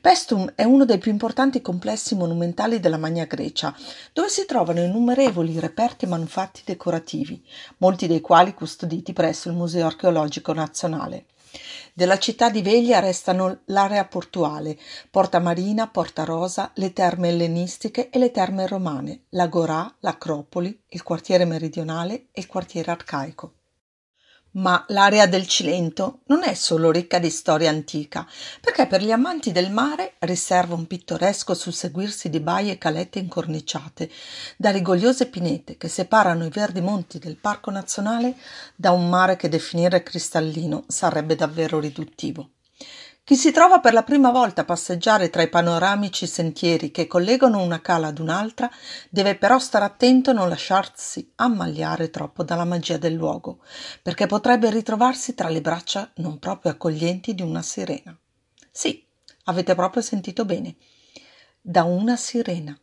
Pestum 0.00 0.52
è 0.54 0.62
uno 0.62 0.84
dei 0.84 0.98
più 0.98 1.10
importanti 1.10 1.60
complessi 1.60 2.14
monumentali 2.14 2.78
della 2.78 2.96
Magna 2.96 3.24
Grecia, 3.24 3.74
dove 4.12 4.28
si 4.28 4.46
trovano 4.46 4.78
innumerevoli 4.78 5.58
reperti 5.58 6.04
e 6.04 6.08
manufatti 6.08 6.62
decorativi, 6.64 7.44
molti 7.78 8.06
dei 8.06 8.20
quali 8.20 8.54
custoditi 8.54 9.12
presso 9.12 9.48
il 9.48 9.56
Museo 9.56 9.86
archeologico 9.86 10.52
nazionale. 10.52 11.24
Della 11.94 12.18
città 12.18 12.48
di 12.50 12.62
Veglia 12.62 13.00
restano 13.00 13.62
l'area 13.66 14.04
portuale, 14.06 14.78
Porta 15.10 15.40
Marina, 15.40 15.88
Porta 15.88 16.24
Rosa, 16.24 16.70
le 16.76 16.92
terme 16.92 17.28
ellenistiche 17.28 18.08
e 18.10 18.18
le 18.18 18.30
terme 18.30 18.66
romane, 18.66 19.24
l'Agorà, 19.30 19.96
l'Acropoli, 20.00 20.84
il 20.88 21.02
quartiere 21.02 21.44
meridionale 21.44 22.28
e 22.32 22.40
il 22.40 22.46
quartiere 22.46 22.90
arcaico. 22.90 23.61
Ma 24.54 24.84
l'area 24.88 25.26
del 25.26 25.46
Cilento 25.46 26.20
non 26.26 26.42
è 26.42 26.52
solo 26.52 26.90
ricca 26.90 27.18
di 27.18 27.30
storia 27.30 27.70
antica, 27.70 28.26
perché 28.60 28.86
per 28.86 29.02
gli 29.02 29.10
amanti 29.10 29.50
del 29.50 29.70
mare 29.70 30.14
riserva 30.18 30.74
un 30.74 30.86
pittoresco 30.86 31.54
susseguirsi 31.54 32.28
di 32.28 32.38
baie 32.38 32.72
e 32.72 32.78
calette 32.78 33.18
incorniciate, 33.18 34.10
da 34.58 34.70
rigogliose 34.70 35.28
pinete 35.28 35.78
che 35.78 35.88
separano 35.88 36.44
i 36.44 36.50
verdi 36.50 36.82
monti 36.82 37.18
del 37.18 37.36
Parco 37.36 37.70
Nazionale 37.70 38.36
da 38.76 38.90
un 38.90 39.08
mare 39.08 39.36
che 39.36 39.48
definire 39.48 40.02
cristallino 40.02 40.84
sarebbe 40.86 41.34
davvero 41.34 41.80
riduttivo. 41.80 42.50
Chi 43.24 43.36
si 43.36 43.52
trova 43.52 43.78
per 43.78 43.92
la 43.92 44.02
prima 44.02 44.32
volta 44.32 44.62
a 44.62 44.64
passeggiare 44.64 45.30
tra 45.30 45.42
i 45.42 45.48
panoramici 45.48 46.26
sentieri 46.26 46.90
che 46.90 47.06
collegano 47.06 47.62
una 47.62 47.80
cala 47.80 48.08
ad 48.08 48.18
un'altra 48.18 48.68
deve 49.10 49.36
però 49.36 49.60
stare 49.60 49.84
attento 49.84 50.30
a 50.30 50.32
non 50.32 50.48
lasciarsi 50.48 51.30
ammagliare 51.36 52.10
troppo 52.10 52.42
dalla 52.42 52.64
magia 52.64 52.96
del 52.96 53.12
luogo, 53.12 53.60
perché 54.02 54.26
potrebbe 54.26 54.70
ritrovarsi 54.70 55.36
tra 55.36 55.48
le 55.48 55.60
braccia 55.60 56.10
non 56.16 56.40
proprio 56.40 56.72
accoglienti 56.72 57.32
di 57.32 57.42
una 57.42 57.62
sirena. 57.62 58.18
Sì, 58.72 59.06
avete 59.44 59.76
proprio 59.76 60.02
sentito 60.02 60.44
bene. 60.44 60.74
Da 61.60 61.84
una 61.84 62.16
sirena. 62.16 62.76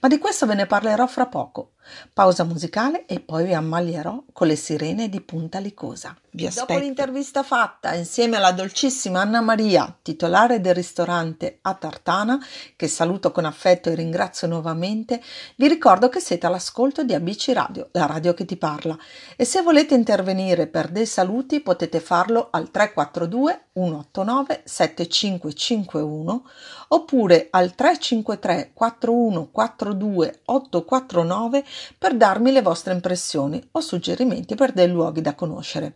Ma 0.00 0.08
di 0.08 0.18
questo 0.18 0.44
ve 0.46 0.54
ne 0.54 0.66
parlerò 0.66 1.06
fra 1.06 1.26
poco. 1.26 1.73
Pausa 2.12 2.44
musicale 2.44 3.06
e 3.06 3.20
poi 3.20 3.44
vi 3.44 3.54
ammalierò 3.54 4.24
con 4.32 4.46
le 4.46 4.56
sirene 4.56 5.08
di 5.08 5.20
Punta 5.20 5.58
Licosa. 5.58 6.16
Vi 6.30 6.46
aspetto. 6.46 6.66
Dopo 6.66 6.80
l'intervista 6.80 7.44
fatta 7.44 7.94
insieme 7.94 8.36
alla 8.36 8.50
dolcissima 8.50 9.20
Anna 9.20 9.40
Maria, 9.40 9.96
titolare 10.02 10.60
del 10.60 10.74
ristorante 10.74 11.58
a 11.62 11.74
Tartana, 11.74 12.44
che 12.74 12.88
saluto 12.88 13.30
con 13.30 13.44
affetto 13.44 13.88
e 13.88 13.94
ringrazio 13.94 14.48
nuovamente, 14.48 15.22
vi 15.56 15.68
ricordo 15.68 16.08
che 16.08 16.18
siete 16.18 16.46
all'ascolto 16.46 17.04
di 17.04 17.14
ABC 17.14 17.52
Radio, 17.54 17.88
la 17.92 18.06
radio 18.06 18.34
che 18.34 18.44
ti 18.44 18.56
parla. 18.56 18.98
E 19.36 19.44
se 19.44 19.62
volete 19.62 19.94
intervenire 19.94 20.66
per 20.66 20.88
dei 20.88 21.06
saluti 21.06 21.60
potete 21.60 22.00
farlo 22.00 22.48
al 22.50 22.70
342 22.70 23.66
189 23.74 24.62
7551 24.64 26.44
oppure 26.88 27.48
al 27.50 27.74
353 27.74 28.70
4142 28.72 30.40
849 30.44 31.64
per 31.96 32.16
darmi 32.16 32.52
le 32.52 32.62
vostre 32.62 32.92
impressioni 32.92 33.62
o 33.72 33.80
suggerimenti 33.80 34.54
per 34.54 34.72
dei 34.72 34.88
luoghi 34.88 35.20
da 35.20 35.34
conoscere. 35.34 35.94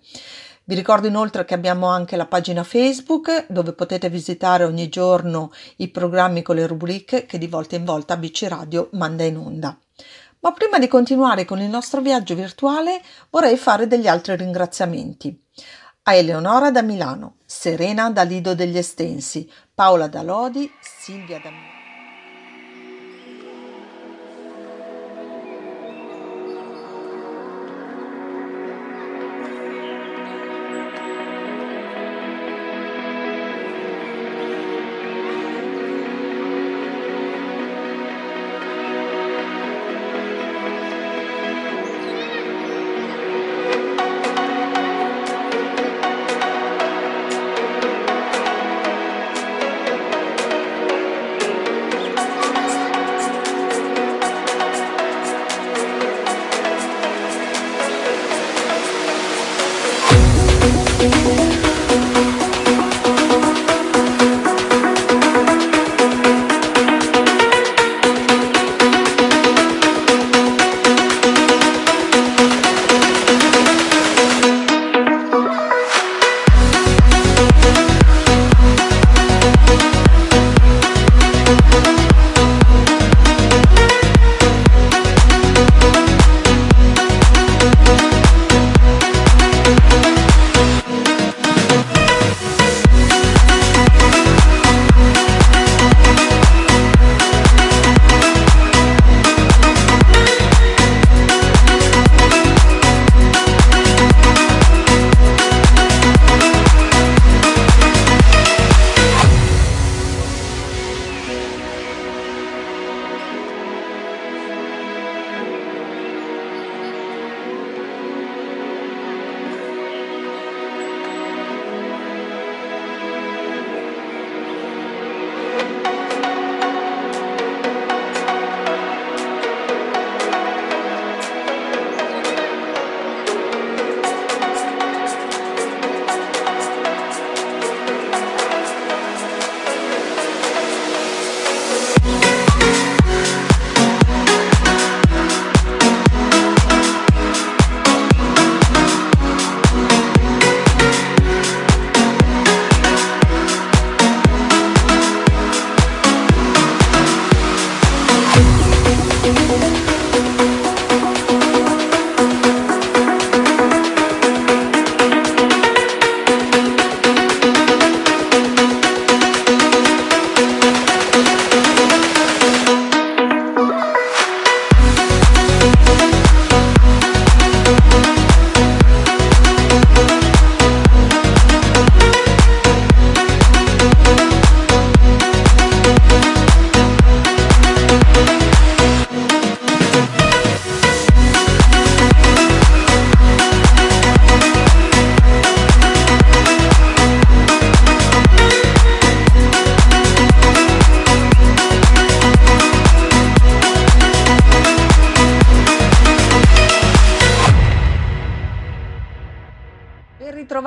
Vi 0.69 0.75
ricordo 0.75 1.07
inoltre 1.07 1.47
che 1.47 1.55
abbiamo 1.55 1.87
anche 1.87 2.15
la 2.17 2.27
pagina 2.27 2.63
Facebook 2.63 3.47
dove 3.49 3.73
potete 3.73 4.11
visitare 4.11 4.65
ogni 4.65 4.91
giorno 4.91 5.51
i 5.77 5.89
programmi 5.89 6.43
con 6.43 6.57
le 6.57 6.67
rubriche 6.67 7.25
che 7.25 7.39
di 7.39 7.47
volta 7.47 7.77
in 7.77 7.87
volta 7.87 8.13
ABC 8.13 8.47
Radio 8.49 8.91
manda 8.93 9.25
in 9.25 9.39
onda. 9.39 9.79
Ma 10.41 10.53
prima 10.53 10.79
di 10.79 10.87
continuare 10.87 11.47
con 11.47 11.61
il 11.61 11.71
nostro 11.71 12.03
viaggio 12.03 12.35
virtuale 12.35 13.01
vorrei 13.31 13.57
fare 13.57 13.87
degli 13.87 14.07
altri 14.07 14.37
ringraziamenti. 14.37 15.43
A 16.03 16.15
Eleonora 16.15 16.71
da 16.71 16.83
Milano, 16.83 17.37
Serena 17.47 18.11
da 18.11 18.23
Lido 18.23 18.55
degli 18.55 18.77
Estensi, 18.77 19.51
Paola 19.75 20.07
da 20.07 20.23
Lodi, 20.23 20.71
Silvia 20.81 21.41
da 21.43 21.51
Milano. 21.51 21.78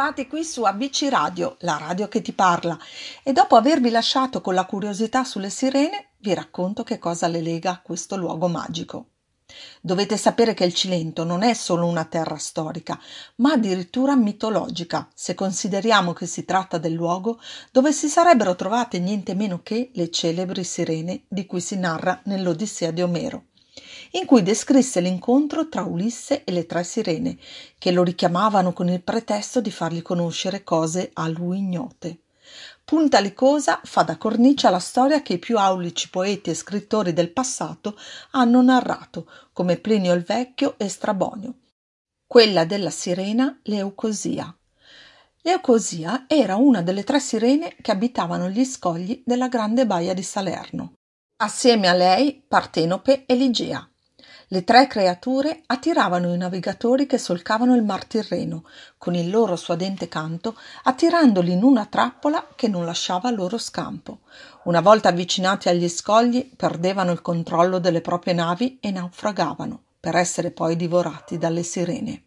Ritrovati 0.01 0.27
qui 0.27 0.43
su 0.43 0.63
ABC 0.63 1.09
Radio, 1.11 1.57
la 1.59 1.77
radio 1.77 2.07
che 2.07 2.23
ti 2.23 2.33
parla, 2.33 2.75
e 3.21 3.33
dopo 3.33 3.55
avervi 3.55 3.91
lasciato 3.91 4.41
con 4.41 4.55
la 4.55 4.65
curiosità 4.65 5.23
sulle 5.23 5.51
sirene, 5.51 6.13
vi 6.17 6.33
racconto 6.33 6.81
che 6.81 6.97
cosa 6.97 7.27
le 7.27 7.39
lega 7.39 7.69
a 7.69 7.81
questo 7.81 8.15
luogo 8.15 8.47
magico. 8.47 9.09
Dovete 9.79 10.17
sapere 10.17 10.55
che 10.55 10.63
il 10.63 10.73
Cilento 10.73 11.23
non 11.23 11.43
è 11.43 11.53
solo 11.53 11.85
una 11.85 12.05
terra 12.05 12.37
storica, 12.37 12.99
ma 13.35 13.51
addirittura 13.51 14.15
mitologica, 14.15 15.07
se 15.13 15.35
consideriamo 15.35 16.13
che 16.13 16.25
si 16.25 16.45
tratta 16.45 16.79
del 16.79 16.93
luogo 16.93 17.39
dove 17.71 17.91
si 17.91 18.07
sarebbero 18.07 18.55
trovate 18.55 18.97
niente 18.97 19.35
meno 19.35 19.61
che 19.61 19.91
le 19.93 20.09
celebri 20.09 20.63
sirene 20.63 21.25
di 21.27 21.45
cui 21.45 21.61
si 21.61 21.77
narra 21.77 22.21
nell'Odissea 22.23 22.89
di 22.89 23.03
Omero 23.03 23.49
in 24.12 24.26
cui 24.26 24.43
descrisse 24.43 24.99
l'incontro 24.99 25.70
tra 25.70 25.84
Ulisse 25.84 26.43
e 26.43 26.51
le 26.51 26.66
tre 26.66 26.84
sirene, 26.84 27.38
che 27.78 27.91
lo 27.91 28.03
richiamavano 28.03 28.74
con 28.74 28.89
il 28.89 29.01
pretesto 29.01 29.62
di 29.62 29.72
fargli 29.72 30.01
conoscere 30.01 30.64
cose 30.64 31.09
a 31.14 31.28
lui 31.28 31.59
ignote. 31.59 32.22
Punta 32.84 33.20
Licosa 33.20 33.80
fa 33.84 34.03
da 34.03 34.18
cornice 34.18 34.68
alla 34.68 34.80
storia 34.80 35.22
che 35.22 35.34
i 35.34 35.39
più 35.39 35.57
aulici 35.57 36.09
poeti 36.09 36.49
e 36.49 36.55
scrittori 36.55 37.14
del 37.14 37.32
passato 37.32 37.97
hanno 38.32 38.62
narrato, 38.62 39.28
come 39.53 39.78
Plinio 39.78 40.14
il 40.14 40.24
Vecchio 40.24 40.76
e 40.78 40.89
Strabonio. 40.89 41.53
Quella 42.28 42.66
della 42.66 42.89
sirena 42.89 43.57
Leucosia. 43.64 44.53
Leucosia 45.43 46.26
era 46.28 46.55
una 46.55 46.82
delle 46.82 47.03
tre 47.03 47.20
sirene 47.20 47.76
che 47.82 47.91
abitavano 47.91 48.49
gli 48.49 48.64
scogli 48.66 49.24
della 49.26 49.47
grande 49.47 49.86
baia 49.86 50.14
di 50.14 50.24
Salerno. 50.24 50.93
Assieme 51.38 51.88
a 51.88 51.93
lei 51.93 52.43
Partenope 52.47 53.26
e 53.26 53.36
Ligea. 53.36 53.90
Le 54.53 54.65
tre 54.65 54.85
creature 54.87 55.61
attiravano 55.67 56.33
i 56.33 56.37
navigatori 56.37 57.05
che 57.05 57.17
solcavano 57.17 57.73
il 57.73 57.83
Mar 57.83 58.03
Tirreno, 58.03 58.65
con 58.97 59.15
il 59.15 59.29
loro 59.29 59.55
suadente 59.55 60.09
canto, 60.09 60.57
attirandoli 60.83 61.53
in 61.53 61.63
una 61.63 61.85
trappola 61.85 62.49
che 62.53 62.67
non 62.67 62.83
lasciava 62.83 63.31
loro 63.31 63.57
scampo. 63.57 64.19
Una 64.63 64.81
volta 64.81 65.07
avvicinati 65.07 65.69
agli 65.69 65.87
scogli, 65.87 66.51
perdevano 66.53 67.13
il 67.13 67.21
controllo 67.21 67.79
delle 67.79 68.01
proprie 68.01 68.33
navi 68.33 68.77
e 68.81 68.91
naufragavano, 68.91 69.83
per 69.97 70.17
essere 70.17 70.51
poi 70.51 70.75
divorati 70.75 71.37
dalle 71.37 71.63
sirene. 71.63 72.23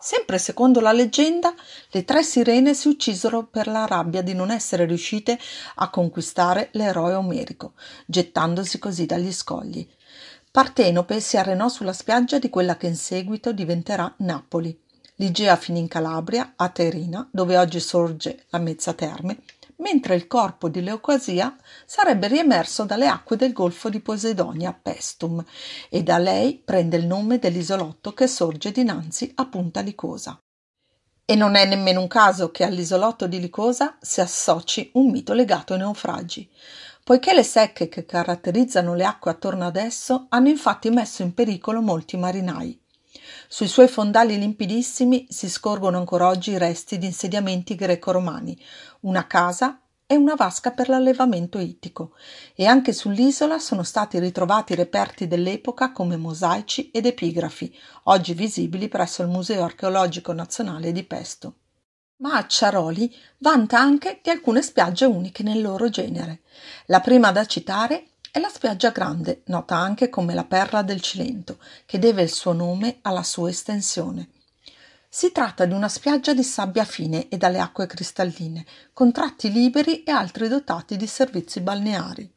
Sempre 0.00 0.38
secondo 0.38 0.80
la 0.80 0.90
leggenda, 0.90 1.54
le 1.92 2.04
tre 2.04 2.24
sirene 2.24 2.74
si 2.74 2.88
uccisero 2.88 3.46
per 3.46 3.68
la 3.68 3.86
rabbia 3.86 4.20
di 4.20 4.34
non 4.34 4.50
essere 4.50 4.84
riuscite 4.84 5.38
a 5.76 5.90
conquistare 5.90 6.70
l'eroe 6.72 7.14
omerico, 7.14 7.74
gettandosi 8.04 8.80
così 8.80 9.06
dagli 9.06 9.30
scogli. 9.30 9.88
Partenope 10.52 11.18
si 11.20 11.38
arenò 11.38 11.70
sulla 11.70 11.94
spiaggia 11.94 12.38
di 12.38 12.50
quella 12.50 12.76
che 12.76 12.86
in 12.86 12.94
seguito 12.94 13.54
diventerà 13.54 14.12
Napoli. 14.18 14.78
Ligea 15.14 15.56
finì 15.56 15.78
in 15.78 15.88
Calabria, 15.88 16.52
a 16.56 16.68
Terina, 16.68 17.26
dove 17.32 17.56
oggi 17.56 17.80
sorge 17.80 18.44
la 18.50 18.58
Mezza 18.58 18.92
Terme, 18.92 19.38
mentre 19.76 20.14
il 20.14 20.26
corpo 20.26 20.68
di 20.68 20.82
Leucasia 20.82 21.56
sarebbe 21.86 22.28
riemerso 22.28 22.84
dalle 22.84 23.08
acque 23.08 23.36
del 23.36 23.54
golfo 23.54 23.88
di 23.88 24.00
Posidonia 24.00 24.74
Pestum 24.74 25.42
e 25.88 26.02
da 26.02 26.18
lei 26.18 26.60
prende 26.62 26.98
il 26.98 27.06
nome 27.06 27.38
dell'isolotto 27.38 28.12
che 28.12 28.26
sorge 28.26 28.72
dinanzi 28.72 29.32
a 29.36 29.46
Punta 29.46 29.80
Licosa. 29.80 30.38
E 31.24 31.34
non 31.34 31.54
è 31.54 31.64
nemmeno 31.64 32.02
un 32.02 32.08
caso 32.08 32.50
che 32.50 32.64
all'isolotto 32.64 33.26
di 33.26 33.40
Licosa 33.40 33.96
si 34.02 34.20
associ 34.20 34.90
un 34.94 35.08
mito 35.08 35.32
legato 35.32 35.72
ai 35.72 35.78
naufragi, 35.78 36.46
poiché 37.04 37.34
le 37.34 37.42
secche 37.42 37.88
che 37.88 38.06
caratterizzano 38.06 38.94
le 38.94 39.04
acque 39.04 39.30
attorno 39.30 39.66
ad 39.66 39.76
esso 39.76 40.26
hanno 40.28 40.48
infatti 40.48 40.90
messo 40.90 41.22
in 41.22 41.34
pericolo 41.34 41.80
molti 41.80 42.16
marinai. 42.16 42.80
Sui 43.48 43.68
suoi 43.68 43.88
fondali 43.88 44.38
limpidissimi 44.38 45.26
si 45.28 45.48
scorgono 45.48 45.98
ancora 45.98 46.28
oggi 46.28 46.52
i 46.52 46.58
resti 46.58 46.98
di 46.98 47.06
insediamenti 47.06 47.74
greco-romani, 47.74 48.58
una 49.00 49.26
casa 49.26 49.80
e 50.06 50.16
una 50.16 50.34
vasca 50.34 50.70
per 50.70 50.88
l'allevamento 50.88 51.58
ittico, 51.58 52.14
e 52.54 52.66
anche 52.66 52.92
sull'isola 52.92 53.58
sono 53.58 53.82
stati 53.82 54.18
ritrovati 54.18 54.74
reperti 54.74 55.26
dell'epoca 55.26 55.92
come 55.92 56.16
mosaici 56.16 56.90
ed 56.90 57.06
epigrafi, 57.06 57.74
oggi 58.04 58.34
visibili 58.34 58.88
presso 58.88 59.22
il 59.22 59.28
Museo 59.28 59.64
archeologico 59.64 60.32
nazionale 60.32 60.92
di 60.92 61.02
Pesto. 61.04 61.54
Ma 62.22 62.36
Acciaroli 62.36 63.12
vanta 63.38 63.80
anche 63.80 64.20
di 64.22 64.30
alcune 64.30 64.62
spiagge 64.62 65.04
uniche 65.04 65.42
nel 65.42 65.60
loro 65.60 65.90
genere. 65.90 66.42
La 66.86 67.00
prima 67.00 67.32
da 67.32 67.44
citare 67.46 68.10
è 68.30 68.38
la 68.38 68.48
spiaggia 68.48 68.90
grande, 68.90 69.42
nota 69.46 69.74
anche 69.74 70.08
come 70.08 70.32
la 70.32 70.44
perla 70.44 70.82
del 70.82 71.00
Cilento, 71.00 71.58
che 71.84 71.98
deve 71.98 72.22
il 72.22 72.30
suo 72.30 72.52
nome 72.52 72.98
alla 73.02 73.24
sua 73.24 73.48
estensione. 73.48 74.28
Si 75.08 75.32
tratta 75.32 75.64
di 75.64 75.72
una 75.72 75.88
spiaggia 75.88 76.32
di 76.32 76.44
sabbia 76.44 76.84
fine 76.84 77.26
e 77.28 77.36
dalle 77.38 77.58
acque 77.58 77.88
cristalline, 77.88 78.64
con 78.92 79.10
tratti 79.10 79.50
liberi 79.50 80.04
e 80.04 80.12
altri 80.12 80.46
dotati 80.46 80.96
di 80.96 81.08
servizi 81.08 81.60
balneari. 81.60 82.32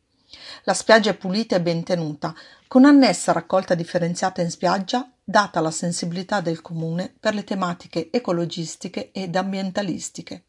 La 0.63 0.73
spiaggia 0.73 1.11
è 1.11 1.15
pulita 1.15 1.55
e 1.55 1.61
ben 1.61 1.83
tenuta, 1.83 2.33
con 2.67 2.85
annessa 2.85 3.31
raccolta 3.31 3.75
differenziata 3.75 4.41
in 4.41 4.49
spiaggia, 4.49 5.09
data 5.23 5.59
la 5.59 5.71
sensibilità 5.71 6.41
del 6.41 6.61
comune 6.61 7.13
per 7.19 7.33
le 7.33 7.43
tematiche 7.43 8.09
ecologistiche 8.11 9.11
ed 9.11 9.35
ambientalistiche. 9.35 10.45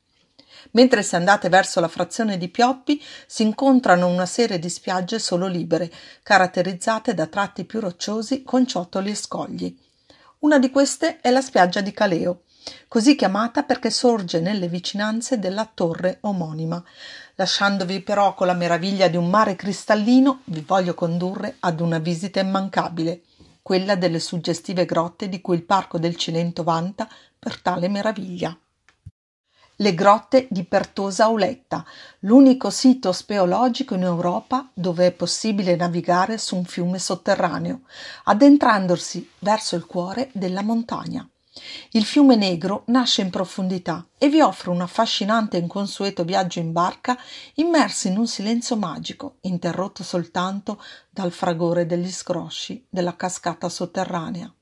Mentre 0.72 1.02
se 1.02 1.16
andate 1.16 1.48
verso 1.48 1.80
la 1.80 1.88
frazione 1.88 2.38
di 2.38 2.48
Pioppi 2.48 3.02
si 3.26 3.42
incontrano 3.42 4.08
una 4.08 4.26
serie 4.26 4.58
di 4.58 4.68
spiagge 4.68 5.18
solo 5.18 5.46
libere, 5.46 5.92
caratterizzate 6.22 7.14
da 7.14 7.26
tratti 7.26 7.64
più 7.64 7.80
rocciosi 7.80 8.42
con 8.42 8.66
ciottoli 8.66 9.10
e 9.10 9.14
scogli. 9.14 9.78
Una 10.40 10.58
di 10.58 10.70
queste 10.70 11.20
è 11.20 11.30
la 11.30 11.40
spiaggia 11.40 11.80
di 11.80 11.92
Caleo, 11.92 12.42
così 12.88 13.16
chiamata 13.16 13.62
perché 13.62 13.90
sorge 13.90 14.40
nelle 14.40 14.68
vicinanze 14.68 15.38
della 15.38 15.70
torre 15.72 16.18
omonima. 16.22 16.82
Lasciandovi 17.38 18.00
però 18.00 18.32
con 18.32 18.46
la 18.46 18.54
meraviglia 18.54 19.08
di 19.08 19.18
un 19.18 19.28
mare 19.28 19.56
cristallino, 19.56 20.40
vi 20.44 20.62
voglio 20.62 20.94
condurre 20.94 21.56
ad 21.60 21.80
una 21.80 21.98
visita 21.98 22.40
immancabile, 22.40 23.24
quella 23.60 23.94
delle 23.94 24.20
suggestive 24.20 24.86
grotte 24.86 25.28
di 25.28 25.42
cui 25.42 25.56
il 25.56 25.64
Parco 25.64 25.98
del 25.98 26.16
Cilento 26.16 26.62
vanta 26.62 27.06
per 27.38 27.60
tale 27.60 27.88
meraviglia. 27.88 28.56
Le 29.78 29.94
grotte 29.94 30.46
di 30.48 30.64
Pertosa 30.64 31.24
Auletta, 31.24 31.84
l'unico 32.20 32.70
sito 32.70 33.12
speologico 33.12 33.94
in 33.94 34.04
Europa 34.04 34.70
dove 34.72 35.08
è 35.08 35.12
possibile 35.12 35.76
navigare 35.76 36.38
su 36.38 36.56
un 36.56 36.64
fiume 36.64 36.98
sotterraneo, 36.98 37.80
addentrandosi 38.24 39.30
verso 39.40 39.76
il 39.76 39.84
cuore 39.84 40.30
della 40.32 40.62
montagna. 40.62 41.28
Il 41.90 42.04
fiume 42.04 42.36
Negro 42.36 42.82
nasce 42.86 43.22
in 43.22 43.30
profondità 43.30 44.06
e 44.18 44.28
vi 44.28 44.40
offre 44.40 44.70
un 44.70 44.80
affascinante 44.80 45.56
e 45.56 45.60
inconsueto 45.60 46.24
viaggio 46.24 46.58
in 46.58 46.72
barca 46.72 47.18
immersi 47.54 48.08
in 48.08 48.18
un 48.18 48.26
silenzio 48.26 48.76
magico, 48.76 49.36
interrotto 49.42 50.02
soltanto 50.02 50.82
dal 51.10 51.32
fragore 51.32 51.86
degli 51.86 52.10
scrosci 52.10 52.84
della 52.88 53.16
cascata 53.16 53.68
sotterranea. 53.68 54.52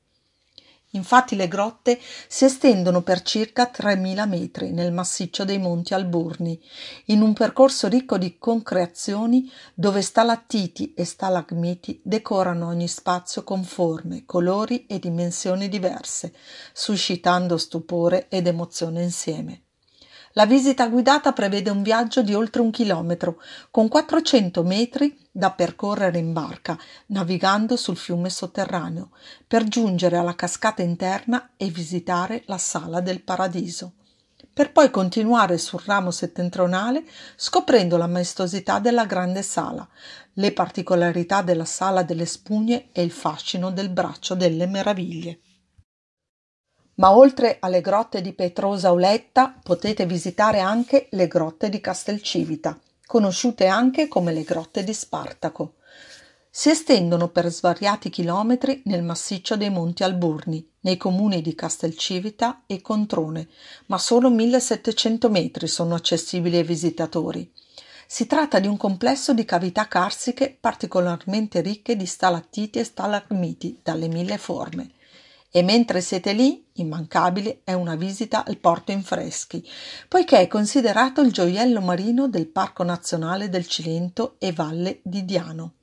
Infatti 0.95 1.35
le 1.37 1.49
grotte 1.49 2.01
si 2.29 2.45
estendono 2.45 3.03
per 3.03 3.23
circa 3.23 3.71
3.000 3.73 4.29
metri 4.29 4.71
nel 4.71 4.93
massiccio 4.93 5.45
dei 5.45 5.59
Monti 5.59 5.93
Alburni, 5.93 6.61
in 7.07 7.21
un 7.21 7.33
percorso 7.33 7.89
ricco 7.89 8.17
di 8.17 8.39
concreazioni 8.39 9.51
dove 9.75 10.03
stalattiti 10.03 10.95
e 10.95 11.05
stalagmiti 11.05 12.01
decorano 12.03 12.69
ogni 12.69 12.89
spazio 12.89 13.43
con 13.43 13.65
forme, 13.65 14.25
colori 14.25 14.87
e 14.87 14.99
dimensioni 14.99 15.69
diverse, 15.69 16.33
suscitando 16.73 17.59
stupore 17.59 18.29
ed 18.29 18.47
emozione 18.47 19.03
insieme. 19.03 19.64
La 20.37 20.47
visita 20.47 20.89
guidata 20.89 21.33
prevede 21.33 21.71
un 21.71 21.83
viaggio 21.83 22.21
di 22.23 22.35
oltre 22.35 22.61
un 22.61 22.71
chilometro, 22.71 23.41
con 23.71 23.87
400 23.87 24.65
metri 24.65 25.17
da 25.31 25.53
percorrere 25.53 26.19
in 26.19 26.33
barca, 26.33 26.77
navigando 27.07 27.77
sul 27.77 27.97
fiume 27.97 28.31
sotterraneo, 28.31 29.11
per 29.47 29.63
giungere 29.63 30.17
alla 30.17 30.35
cascata 30.35 30.83
interna 30.83 31.51
e 31.57 31.69
visitare 31.69 32.43
la 32.47 32.59
Sala 32.59 33.01
del 33.01 33.23
Paradiso 33.23 33.93
per 34.55 34.71
poi 34.71 34.89
continuare 34.89 35.59
sul 35.59 35.83
ramo 35.85 36.13
settentrionale 36.13 37.03
scoprendo 37.35 37.97
la 37.97 38.07
maestosità 38.07 38.79
della 38.79 39.05
grande 39.05 39.43
sala, 39.43 39.87
le 40.35 40.53
particolarità 40.53 41.43
della 41.43 41.65
sala 41.65 42.05
delle 42.05 42.25
spugne 42.25 42.91
e 42.93 43.03
il 43.03 43.11
fascino 43.11 43.73
del 43.73 43.89
braccio 43.89 44.37
delle 44.37 44.69
meraviglie. 44.69 45.41
Ma 46.97 47.17
oltre 47.17 47.57
alle 47.61 47.81
grotte 47.81 48.21
di 48.21 48.33
Petrosa 48.33 48.93
Oletta 48.93 49.59
potete 49.63 50.07
visitare 50.07 50.61
anche 50.61 51.09
le 51.11 51.27
grotte 51.27 51.69
di 51.69 51.81
Castelcivita, 51.81 52.79
conosciute 53.07 53.67
anche 53.67 54.07
come 54.07 54.33
le 54.33 54.43
grotte 54.43 54.85
di 54.85 54.95
Spartaco. 54.95 55.75
Si 56.49 56.71
estendono 56.71 57.31
per 57.31 57.51
svariati 57.51 58.11
chilometri 58.11 58.83
nel 58.85 59.03
massiccio 59.03 59.57
dei 59.57 59.71
Monti 59.71 60.05
Alburni, 60.05 60.65
nei 60.83 60.97
comuni 60.97 61.43
di 61.43 61.57
Castelcivita 61.57 62.63
e 62.67 62.81
Controne, 62.81 63.49
ma 63.87 63.99
solo 63.99 64.31
1700 64.31 65.29
metri 65.31 65.67
sono 65.67 65.97
accessibili 65.97 66.59
ai 66.59 66.63
visitatori. 66.63 67.53
Si 68.07 68.27
tratta 68.29 68.61
di 68.61 68.69
un 68.69 68.77
complesso 68.77 69.35
di 69.35 69.45
cavità 69.45 69.89
carsiche 69.89 70.57
particolarmente 70.61 71.61
ricche 71.61 71.97
di 71.97 72.07
stalattiti 72.07 72.79
e 72.79 72.85
stalagmiti 72.85 73.81
dalle 73.83 74.07
mille 74.07 74.39
forme. 74.39 74.91
E 75.57 75.63
mentre 75.63 76.01
siete 76.01 76.33
lì, 76.33 76.67
immancabile 76.73 77.61
è 77.63 77.75
una 77.75 77.95
visita 77.95 78.45
al 78.45 78.57
porto 78.57 78.91
in 78.91 79.05
freschi, 79.05 79.65
poiché 80.09 80.41
è 80.41 80.49
considerato 80.49 81.21
il 81.21 81.31
gioiello 81.31 81.81
marino 81.81 82.27
del 82.27 82.49
Parco 82.49 82.83
Nazionale 82.83 83.49
del 83.49 83.69
Cilento 83.69 84.35
e 84.41 84.51
Valle 84.51 84.99
di 85.05 85.25
Diano. 85.25 85.75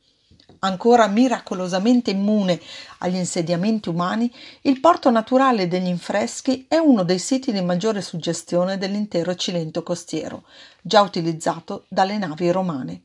Ancora 0.59 1.07
miracolosamente 1.07 2.11
immune 2.11 2.59
agli 2.97 3.15
insediamenti 3.15 3.87
umani, 3.87 4.29
il 4.63 4.81
porto 4.81 5.09
naturale 5.09 5.69
degli 5.69 5.87
Infreschi 5.87 6.65
è 6.67 6.75
uno 6.75 7.03
dei 7.03 7.19
siti 7.19 7.53
di 7.53 7.61
maggiore 7.61 8.01
suggestione 8.01 8.77
dell'intero 8.77 9.33
Cilento 9.35 9.83
costiero, 9.83 10.43
già 10.81 10.99
utilizzato 10.99 11.85
dalle 11.87 12.17
navi 12.17 12.51
romane 12.51 13.03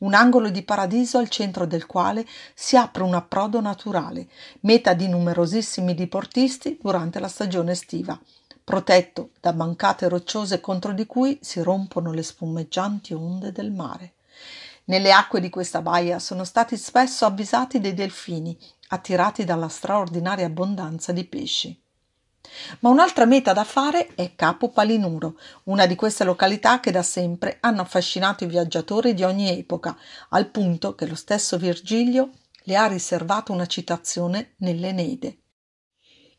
un 0.00 0.14
angolo 0.14 0.50
di 0.50 0.62
paradiso 0.62 1.18
al 1.18 1.28
centro 1.28 1.66
del 1.66 1.86
quale 1.86 2.26
si 2.54 2.76
apre 2.76 3.02
un 3.02 3.14
approdo 3.14 3.60
naturale, 3.60 4.28
meta 4.60 4.94
di 4.94 5.08
numerosissimi 5.08 5.94
diportisti 5.94 6.78
durante 6.80 7.18
la 7.18 7.28
stagione 7.28 7.72
estiva, 7.72 8.18
protetto 8.62 9.30
da 9.40 9.52
bancate 9.52 10.08
rocciose 10.08 10.60
contro 10.60 10.92
di 10.92 11.06
cui 11.06 11.38
si 11.42 11.60
rompono 11.62 12.12
le 12.12 12.22
spumeggianti 12.22 13.14
onde 13.14 13.52
del 13.52 13.72
mare. 13.72 14.14
Nelle 14.84 15.12
acque 15.12 15.40
di 15.40 15.50
questa 15.50 15.82
baia 15.82 16.18
sono 16.18 16.44
stati 16.44 16.76
spesso 16.76 17.24
avvisati 17.24 17.78
dei 17.78 17.94
delfini, 17.94 18.56
attirati 18.88 19.44
dalla 19.44 19.68
straordinaria 19.68 20.46
abbondanza 20.46 21.12
di 21.12 21.24
pesci. 21.24 21.79
Ma 22.80 22.88
un'altra 22.88 23.26
meta 23.26 23.52
da 23.52 23.64
fare 23.64 24.14
è 24.14 24.34
Capo 24.34 24.70
Palinuro, 24.70 25.38
una 25.64 25.86
di 25.86 25.94
queste 25.94 26.24
località 26.24 26.80
che 26.80 26.90
da 26.90 27.02
sempre 27.02 27.58
hanno 27.60 27.82
affascinato 27.82 28.44
i 28.44 28.48
viaggiatori 28.48 29.14
di 29.14 29.22
ogni 29.22 29.58
epoca, 29.58 29.96
al 30.30 30.48
punto 30.48 30.94
che 30.94 31.06
lo 31.06 31.14
stesso 31.14 31.58
Virgilio 31.58 32.30
le 32.64 32.76
ha 32.76 32.86
riservato 32.86 33.52
una 33.52 33.66
citazione 33.66 34.54
nell'Eneide. 34.58 35.38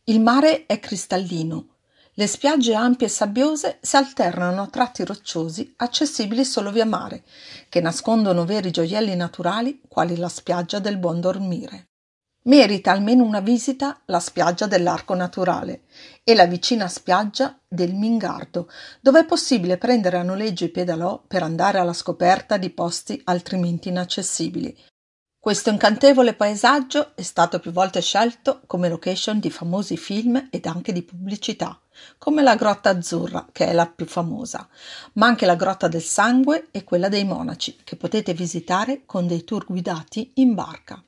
Il 0.05 0.19
mare 0.19 0.65
è 0.65 0.79
cristallino, 0.79 1.71
le 2.15 2.27
spiagge 2.27 2.73
ampie 2.73 3.07
e 3.07 3.09
sabbiose 3.09 3.79
si 3.81 3.95
alternano 3.95 4.63
a 4.63 4.67
tratti 4.67 5.05
rocciosi 5.05 5.73
accessibili 5.77 6.43
solo 6.43 6.69
via 6.69 6.85
mare, 6.85 7.23
che 7.69 7.79
nascondono 7.79 8.43
veri 8.43 8.69
gioielli 8.69 9.15
naturali 9.15 9.81
quali 9.87 10.17
la 10.17 10.27
spiaggia 10.27 10.79
del 10.79 10.97
Buon 10.97 11.21
Dormire. 11.21 11.90
Merita 12.43 12.91
almeno 12.91 13.23
una 13.23 13.39
visita 13.39 14.01
la 14.05 14.19
spiaggia 14.19 14.65
dell'Arco 14.65 15.13
Naturale 15.13 15.83
e 16.23 16.33
la 16.33 16.45
vicina 16.45 16.87
spiaggia 16.87 17.59
del 17.67 17.93
Mingardo, 17.93 18.69
dove 18.99 19.19
è 19.19 19.25
possibile 19.25 19.77
prendere 19.77 20.17
a 20.17 20.23
noleggio 20.23 20.65
i 20.65 20.69
pedalò 20.69 21.21
per 21.25 21.43
andare 21.43 21.77
alla 21.77 21.93
scoperta 21.93 22.57
di 22.57 22.71
posti 22.71 23.21
altrimenti 23.25 23.89
inaccessibili, 23.89 24.75
questo 25.41 25.71
incantevole 25.71 26.35
paesaggio 26.35 27.15
è 27.15 27.23
stato 27.23 27.59
più 27.59 27.71
volte 27.71 27.99
scelto 27.99 28.61
come 28.67 28.89
location 28.89 29.39
di 29.39 29.49
famosi 29.49 29.97
film 29.97 30.49
ed 30.51 30.67
anche 30.67 30.93
di 30.93 31.01
pubblicità, 31.01 31.81
come 32.19 32.43
la 32.43 32.55
Grotta 32.55 32.91
Azzurra, 32.91 33.47
che 33.51 33.65
è 33.65 33.73
la 33.73 33.87
più 33.87 34.05
famosa, 34.05 34.69
ma 35.13 35.25
anche 35.25 35.47
la 35.47 35.55
Grotta 35.55 35.87
del 35.87 36.03
Sangue 36.03 36.67
e 36.69 36.83
quella 36.83 37.09
dei 37.09 37.23
Monaci, 37.23 37.79
che 37.83 37.95
potete 37.95 38.35
visitare 38.35 39.01
con 39.07 39.25
dei 39.25 39.43
tour 39.43 39.65
guidati 39.65 40.31
in 40.35 40.53
barca. 40.53 41.03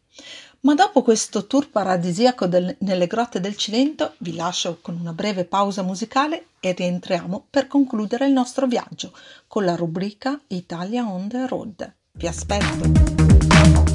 Ma 0.65 0.75
dopo 0.75 1.01
questo 1.01 1.45
tour 1.45 1.69
paradisiaco 1.69 2.45
del, 2.47 2.73
nelle 2.79 3.05
grotte 3.05 3.41
del 3.41 3.57
Cilento 3.57 4.13
vi 4.19 4.33
lascio 4.33 4.79
con 4.81 4.97
una 4.97 5.11
breve 5.11 5.43
pausa 5.43 5.81
musicale 5.81 6.45
e 6.61 6.71
rientriamo 6.71 7.47
per 7.49 7.67
concludere 7.67 8.27
il 8.27 8.31
nostro 8.31 8.65
viaggio 8.65 9.11
con 9.45 9.65
la 9.65 9.75
rubrica 9.75 10.39
Italia 10.47 11.05
on 11.05 11.27
the 11.27 11.47
road. 11.47 11.93
Vi 12.13 12.27
aspetto! 12.27 13.92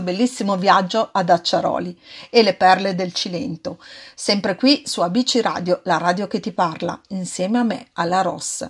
Bellissimo 0.00 0.56
viaggio 0.56 1.10
ad 1.12 1.28
Acciaroli 1.28 1.98
e 2.30 2.42
le 2.42 2.54
perle 2.54 2.94
del 2.94 3.12
Cilento, 3.12 3.78
sempre 4.14 4.56
qui 4.56 4.82
su 4.86 5.00
ABC 5.00 5.40
Radio, 5.42 5.80
la 5.84 5.98
radio 5.98 6.26
che 6.26 6.40
ti 6.40 6.52
parla, 6.52 6.98
insieme 7.08 7.58
a 7.58 7.62
me, 7.62 7.88
alla 7.92 8.22
Ross. 8.22 8.68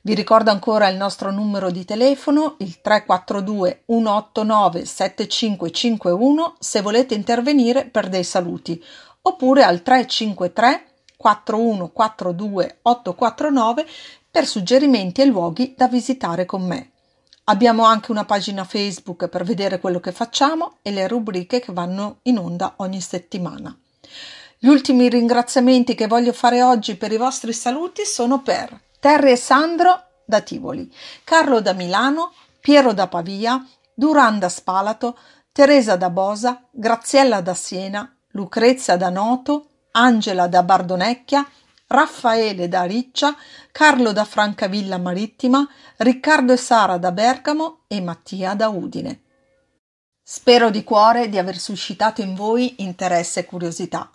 Vi 0.00 0.14
ricordo 0.14 0.50
ancora 0.50 0.88
il 0.88 0.96
nostro 0.96 1.30
numero 1.30 1.70
di 1.70 1.84
telefono, 1.84 2.56
il 2.58 2.80
342 2.80 3.84
189 3.86 4.84
7551, 4.84 6.56
se 6.58 6.80
volete 6.82 7.14
intervenire 7.14 7.84
per 7.84 8.08
dei 8.08 8.24
saluti, 8.24 8.82
oppure 9.22 9.62
al 9.62 9.82
353 9.82 10.86
4142 11.16 12.78
849 12.82 13.86
per 14.30 14.46
suggerimenti 14.46 15.22
e 15.22 15.26
luoghi 15.26 15.74
da 15.76 15.88
visitare 15.88 16.44
con 16.44 16.66
me. 16.66 16.90
Abbiamo 17.46 17.84
anche 17.84 18.10
una 18.10 18.24
pagina 18.24 18.64
Facebook 18.64 19.28
per 19.28 19.44
vedere 19.44 19.78
quello 19.78 20.00
che 20.00 20.12
facciamo 20.12 20.78
e 20.80 20.90
le 20.90 21.06
rubriche 21.06 21.60
che 21.60 21.74
vanno 21.74 22.20
in 22.22 22.38
onda 22.38 22.74
ogni 22.78 23.02
settimana. 23.02 23.76
Gli 24.58 24.66
ultimi 24.66 25.10
ringraziamenti 25.10 25.94
che 25.94 26.06
voglio 26.06 26.32
fare 26.32 26.62
oggi 26.62 26.96
per 26.96 27.12
i 27.12 27.18
vostri 27.18 27.52
saluti 27.52 28.06
sono 28.06 28.40
per 28.40 28.80
Terry 28.98 29.32
e 29.32 29.36
Sandro 29.36 30.04
da 30.24 30.40
Tivoli, 30.40 30.90
Carlo 31.22 31.60
da 31.60 31.74
Milano, 31.74 32.32
Piero 32.60 32.94
da 32.94 33.08
Pavia, 33.08 33.62
Duran 33.92 34.38
da 34.38 34.48
Spalato, 34.48 35.18
Teresa 35.52 35.96
da 35.96 36.08
Bosa, 36.08 36.62
Graziella 36.70 37.42
da 37.42 37.52
Siena, 37.52 38.10
Lucrezia 38.30 38.96
da 38.96 39.10
Noto, 39.10 39.66
Angela 39.90 40.46
da 40.46 40.62
Bardonecchia, 40.62 41.46
Raffaele 41.94 42.66
da 42.66 42.82
Riccia, 42.82 43.36
Carlo 43.70 44.10
da 44.10 44.24
Francavilla 44.24 44.98
Marittima, 44.98 45.66
Riccardo 45.98 46.52
e 46.52 46.56
Sara 46.56 46.98
da 46.98 47.12
Bergamo 47.12 47.84
e 47.86 48.00
Mattia 48.00 48.54
da 48.54 48.68
Udine. 48.68 49.20
Spero 50.20 50.70
di 50.70 50.82
cuore 50.82 51.28
di 51.28 51.38
aver 51.38 51.56
suscitato 51.56 52.20
in 52.20 52.34
voi 52.34 52.82
interesse 52.82 53.40
e 53.40 53.44
curiosità, 53.44 54.10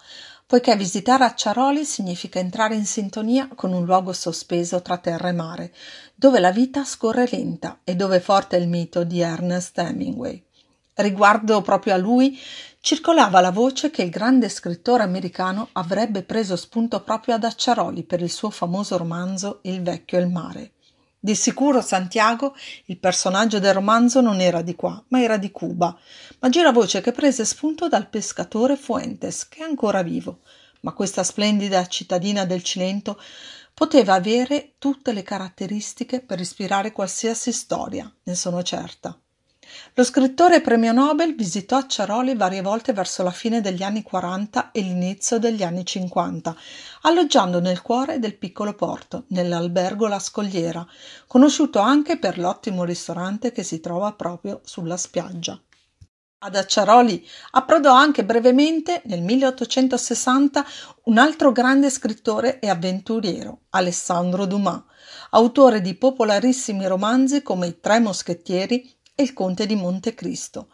poiché 0.45 0.75
visitare 0.75 1.23
Acciaroli 1.23 1.85
significa 1.85 2.39
entrare 2.39 2.75
in 2.75 2.85
sintonia 2.85 3.47
con 3.55 3.71
un 3.71 3.85
luogo 3.85 4.11
sospeso 4.11 4.81
tra 4.81 4.97
terra 4.97 5.29
e 5.29 5.33
mare, 5.33 5.73
dove 6.15 6.39
la 6.39 6.51
vita 6.51 6.83
scorre 6.83 7.29
lenta 7.31 7.79
e 7.85 7.95
dove 7.95 8.17
è 8.17 8.19
forte 8.19 8.57
il 8.57 8.67
mito 8.67 9.05
di 9.05 9.21
Ernest 9.21 9.77
Hemingway. 9.77 10.43
Riguardo 10.95 11.61
proprio 11.61 11.93
a 11.93 11.97
lui, 11.97 12.37
circolava 12.81 13.41
la 13.41 13.51
voce 13.51 13.91
che 13.91 14.03
il 14.03 14.09
grande 14.09 14.47
scrittore 14.47 15.03
americano 15.03 15.69
avrebbe 15.73 16.23
preso 16.23 16.55
spunto 16.55 17.01
proprio 17.03 17.35
ad 17.35 17.43
Acciaroli 17.43 18.03
per 18.03 18.21
il 18.21 18.29
suo 18.29 18.49
famoso 18.49 18.97
romanzo 18.97 19.59
Il 19.63 19.81
vecchio 19.81 20.17
e 20.17 20.21
il 20.21 20.29
mare. 20.29 20.71
Di 21.21 21.35
sicuro 21.35 21.81
Santiago, 21.81 22.55
il 22.85 22.97
personaggio 22.97 23.59
del 23.59 23.73
romanzo, 23.73 24.21
non 24.21 24.39
era 24.39 24.61
di 24.61 24.73
qua, 24.75 25.03
ma 25.09 25.21
era 25.21 25.35
di 25.35 25.51
Cuba, 25.51 25.97
ma 26.39 26.47
gira 26.47 26.71
voce 26.71 27.01
che 27.01 27.11
prese 27.11 27.43
spunto 27.43 27.89
dal 27.89 28.07
pescatore 28.07 28.77
Fuentes, 28.77 29.49
che 29.49 29.59
è 29.59 29.63
ancora 29.63 30.01
vivo. 30.01 30.39
Ma 30.81 30.93
questa 30.93 31.23
splendida 31.23 31.85
cittadina 31.87 32.45
del 32.45 32.63
Cilento 32.63 33.19
poteva 33.73 34.13
avere 34.13 34.75
tutte 34.77 35.11
le 35.11 35.23
caratteristiche 35.23 36.21
per 36.21 36.39
ispirare 36.39 36.93
qualsiasi 36.93 37.51
storia, 37.51 38.09
ne 38.23 38.35
sono 38.35 38.63
certa. 38.63 39.19
Lo 39.93 40.03
scrittore 40.03 40.61
premio 40.61 40.93
Nobel 40.93 41.35
visitò 41.35 41.77
Acciaroli 41.77 42.35
varie 42.35 42.61
volte 42.61 42.93
verso 42.93 43.23
la 43.23 43.31
fine 43.31 43.61
degli 43.61 43.83
anni 43.83 44.01
40 44.01 44.71
e 44.71 44.81
l'inizio 44.81 45.39
degli 45.39 45.63
anni 45.63 45.85
50, 45.85 46.55
alloggiando 47.01 47.59
nel 47.59 47.81
cuore 47.81 48.19
del 48.19 48.37
piccolo 48.37 48.73
porto, 48.73 49.25
nell'albergo 49.29 50.07
La 50.07 50.19
Scogliera, 50.19 50.85
conosciuto 51.27 51.79
anche 51.79 52.17
per 52.17 52.37
l'ottimo 52.37 52.83
ristorante 52.83 53.51
che 53.51 53.63
si 53.63 53.79
trova 53.79 54.13
proprio 54.13 54.61
sulla 54.63 54.97
spiaggia. 54.97 55.59
Ad 56.41 56.55
Acciaroli 56.55 57.27
approdò 57.51 57.93
anche 57.93 58.23
brevemente 58.23 59.01
nel 59.07 59.21
1860 59.21 60.65
un 61.03 61.17
altro 61.17 61.51
grande 61.51 61.89
scrittore 61.89 62.59
e 62.59 62.69
avventuriero, 62.69 63.63
Alessandro 63.71 64.45
Dumas, 64.45 64.81
autore 65.31 65.81
di 65.81 65.95
popolarissimi 65.95 66.87
romanzi 66.87 67.41
come 67.41 67.67
I 67.67 67.79
Tre 67.81 67.99
Moschettieri 67.99 68.98
e 69.19 69.23
il 69.23 69.33
conte 69.33 69.65
di 69.65 69.75
Montecristo. 69.75 70.69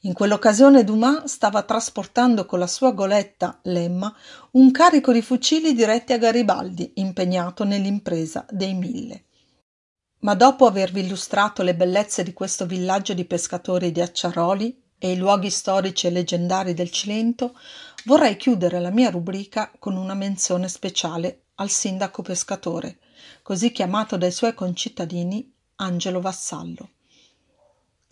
In 0.00 0.12
quell'occasione 0.12 0.84
Dumas 0.84 1.32
stava 1.32 1.62
trasportando 1.62 2.44
con 2.44 2.58
la 2.58 2.66
sua 2.66 2.92
goletta 2.92 3.58
Lemma 3.62 4.14
un 4.50 4.70
carico 4.70 5.12
di 5.12 5.22
fucili 5.22 5.72
diretti 5.72 6.12
a 6.12 6.18
Garibaldi, 6.18 6.92
impegnato 6.96 7.64
nell'impresa 7.64 8.44
dei 8.50 8.74
Mille. 8.74 9.24
Ma 10.20 10.34
dopo 10.34 10.66
avervi 10.66 11.00
illustrato 11.00 11.62
le 11.62 11.74
bellezze 11.74 12.22
di 12.22 12.34
questo 12.34 12.66
villaggio 12.66 13.14
di 13.14 13.24
pescatori 13.24 13.90
di 13.92 14.02
Acciaroli 14.02 14.78
e 14.98 15.12
i 15.12 15.16
luoghi 15.16 15.48
storici 15.48 16.06
e 16.06 16.10
leggendari 16.10 16.74
del 16.74 16.90
Cilento, 16.90 17.58
vorrei 18.04 18.36
chiudere 18.36 18.78
la 18.78 18.90
mia 18.90 19.08
rubrica 19.08 19.72
con 19.78 19.96
una 19.96 20.14
menzione 20.14 20.68
speciale 20.68 21.44
al 21.54 21.70
sindaco 21.70 22.20
pescatore, 22.20 22.98
così 23.40 23.72
chiamato 23.72 24.18
dai 24.18 24.32
suoi 24.32 24.52
concittadini 24.52 25.50
Angelo 25.76 26.20
Vassallo. 26.20 26.90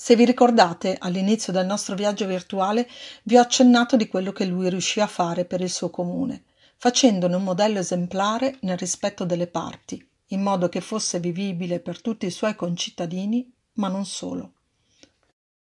Se 0.05 0.17
vi 0.17 0.27
ricordate, 0.27 0.99
all'inizio 1.01 1.51
del 1.51 1.65
nostro 1.65 1.95
viaggio 1.95 2.27
virtuale 2.27 2.87
vi 3.23 3.39
ho 3.39 3.41
accennato 3.41 3.97
di 3.97 4.07
quello 4.07 4.33
che 4.33 4.45
lui 4.45 4.69
riuscì 4.69 5.01
a 5.01 5.07
fare 5.07 5.47
per 5.47 5.63
il 5.63 5.71
suo 5.71 5.89
comune, 5.89 6.45
facendone 6.77 7.35
un 7.35 7.43
modello 7.43 7.79
esemplare 7.79 8.59
nel 8.61 8.77
rispetto 8.77 9.25
delle 9.25 9.47
parti, 9.47 10.07
in 10.27 10.43
modo 10.43 10.69
che 10.69 10.83
fosse 10.83 11.21
vivibile 11.21 11.81
per 11.81 12.03
tutti 12.03 12.27
i 12.27 12.31
suoi 12.31 12.55
concittadini, 12.55 13.51
ma 13.77 13.89
non 13.89 14.05
solo. 14.05 14.53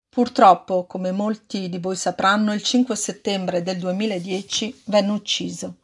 Purtroppo, 0.08 0.86
come 0.86 1.12
molti 1.12 1.68
di 1.68 1.78
voi 1.78 1.96
sapranno, 1.96 2.54
il 2.54 2.62
5 2.62 2.96
settembre 2.96 3.62
del 3.62 3.76
2010 3.76 4.84
venne 4.86 5.10
ucciso 5.10 5.80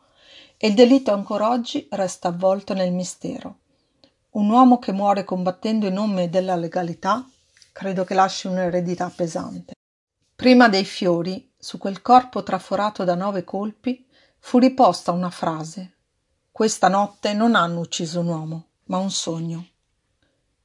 e 0.56 0.68
il 0.68 0.74
delitto 0.74 1.12
ancora 1.12 1.50
oggi 1.50 1.86
resta 1.90 2.28
avvolto 2.28 2.72
nel 2.72 2.94
mistero. 2.94 3.58
Un 4.30 4.48
uomo 4.48 4.78
che 4.78 4.92
muore 4.92 5.24
combattendo 5.24 5.86
in 5.86 5.92
nome 5.92 6.30
della 6.30 6.56
legalità 6.56 7.22
credo 7.76 8.04
che 8.04 8.14
lasci 8.14 8.46
un'eredità 8.46 9.12
pesante. 9.14 9.74
Prima 10.34 10.66
dei 10.70 10.86
fiori, 10.86 11.52
su 11.58 11.76
quel 11.76 12.00
corpo 12.00 12.42
traforato 12.42 13.04
da 13.04 13.14
nove 13.14 13.44
colpi, 13.44 14.06
fu 14.38 14.56
riposta 14.56 15.12
una 15.12 15.28
frase. 15.28 15.96
Questa 16.50 16.88
notte 16.88 17.34
non 17.34 17.54
hanno 17.54 17.80
ucciso 17.80 18.20
un 18.20 18.28
uomo, 18.28 18.66
ma 18.84 18.96
un 18.96 19.10
sogno. 19.10 19.66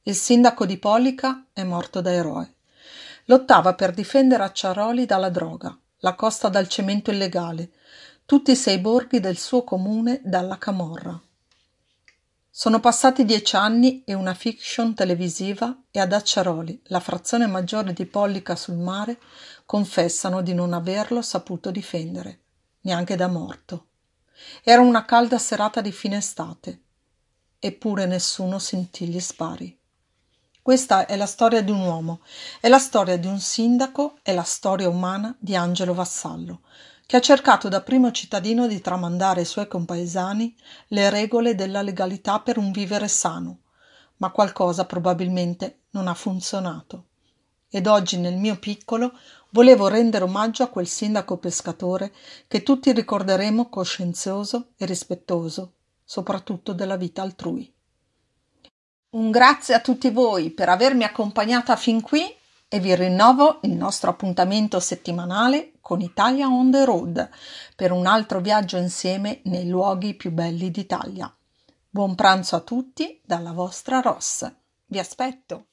Il 0.04 0.14
sindaco 0.14 0.64
di 0.64 0.78
Polica 0.78 1.48
è 1.52 1.62
morto 1.64 2.00
da 2.00 2.14
eroe. 2.14 2.54
Lottava 3.26 3.74
per 3.74 3.92
difendere 3.92 4.44
Acciaroli 4.44 5.04
dalla 5.04 5.28
droga, 5.28 5.78
la 5.98 6.14
costa 6.14 6.48
dal 6.48 6.66
cemento 6.66 7.10
illegale, 7.10 7.72
tutti 8.24 8.52
i 8.52 8.56
sei 8.56 8.78
borghi 8.78 9.20
del 9.20 9.36
suo 9.36 9.64
comune 9.64 10.22
dalla 10.24 10.56
camorra. 10.56 11.20
Sono 12.54 12.80
passati 12.80 13.24
dieci 13.24 13.56
anni 13.56 14.04
e 14.04 14.12
una 14.12 14.34
fiction 14.34 14.92
televisiva 14.92 15.84
e 15.90 15.98
ad 15.98 16.12
Acciaroli, 16.12 16.82
la 16.88 17.00
frazione 17.00 17.46
maggiore 17.46 17.94
di 17.94 18.04
Pollica 18.04 18.56
sul 18.56 18.76
mare, 18.76 19.18
confessano 19.64 20.42
di 20.42 20.52
non 20.52 20.74
averlo 20.74 21.22
saputo 21.22 21.70
difendere, 21.70 22.40
neanche 22.82 23.16
da 23.16 23.26
morto. 23.26 23.86
Era 24.62 24.82
una 24.82 25.06
calda 25.06 25.38
serata 25.38 25.80
di 25.80 25.92
fine 25.92 26.18
estate, 26.18 26.82
eppure 27.58 28.04
nessuno 28.04 28.58
sentì 28.58 29.08
gli 29.08 29.18
spari. 29.18 29.74
Questa 30.60 31.06
è 31.06 31.16
la 31.16 31.24
storia 31.24 31.62
di 31.62 31.70
un 31.70 31.80
uomo, 31.80 32.20
è 32.60 32.68
la 32.68 32.78
storia 32.78 33.16
di 33.16 33.28
un 33.28 33.40
sindaco, 33.40 34.18
è 34.20 34.34
la 34.34 34.42
storia 34.42 34.90
umana 34.90 35.34
di 35.38 35.56
Angelo 35.56 35.94
Vassallo, 35.94 36.60
che 37.12 37.18
ha 37.18 37.20
cercato 37.20 37.68
da 37.68 37.82
primo 37.82 38.10
cittadino 38.10 38.66
di 38.66 38.80
tramandare 38.80 39.40
ai 39.40 39.44
suoi 39.44 39.68
compaesani 39.68 40.56
le 40.88 41.10
regole 41.10 41.54
della 41.54 41.82
legalità 41.82 42.40
per 42.40 42.56
un 42.56 42.72
vivere 42.72 43.06
sano, 43.06 43.64
ma 44.16 44.30
qualcosa 44.30 44.86
probabilmente 44.86 45.80
non 45.90 46.08
ha 46.08 46.14
funzionato. 46.14 47.08
Ed 47.68 47.86
oggi 47.86 48.16
nel 48.16 48.38
mio 48.38 48.58
piccolo 48.58 49.12
volevo 49.50 49.88
rendere 49.88 50.24
omaggio 50.24 50.62
a 50.62 50.68
quel 50.68 50.86
sindaco 50.86 51.36
pescatore 51.36 52.14
che 52.48 52.62
tutti 52.62 52.90
ricorderemo 52.92 53.68
coscienzioso 53.68 54.68
e 54.78 54.86
rispettoso, 54.86 55.74
soprattutto 56.02 56.72
della 56.72 56.96
vita 56.96 57.20
altrui. 57.20 57.70
Un 59.10 59.30
grazie 59.30 59.74
a 59.74 59.80
tutti 59.80 60.08
voi 60.08 60.48
per 60.48 60.70
avermi 60.70 61.04
accompagnata 61.04 61.76
fin 61.76 62.00
qui 62.00 62.40
e 62.74 62.80
vi 62.80 62.94
rinnovo 62.94 63.58
il 63.64 63.72
nostro 63.72 64.08
appuntamento 64.08 64.80
settimanale 64.80 65.72
con 65.82 66.00
Italia 66.00 66.46
on 66.46 66.70
the 66.70 66.86
road 66.86 67.28
per 67.76 67.92
un 67.92 68.06
altro 68.06 68.40
viaggio 68.40 68.78
insieme 68.78 69.42
nei 69.44 69.68
luoghi 69.68 70.14
più 70.14 70.30
belli 70.30 70.70
d'Italia. 70.70 71.30
Buon 71.90 72.14
pranzo 72.14 72.56
a 72.56 72.60
tutti 72.60 73.20
dalla 73.22 73.52
vostra 73.52 74.00
Ross. 74.00 74.50
Vi 74.86 74.98
aspetto! 74.98 75.66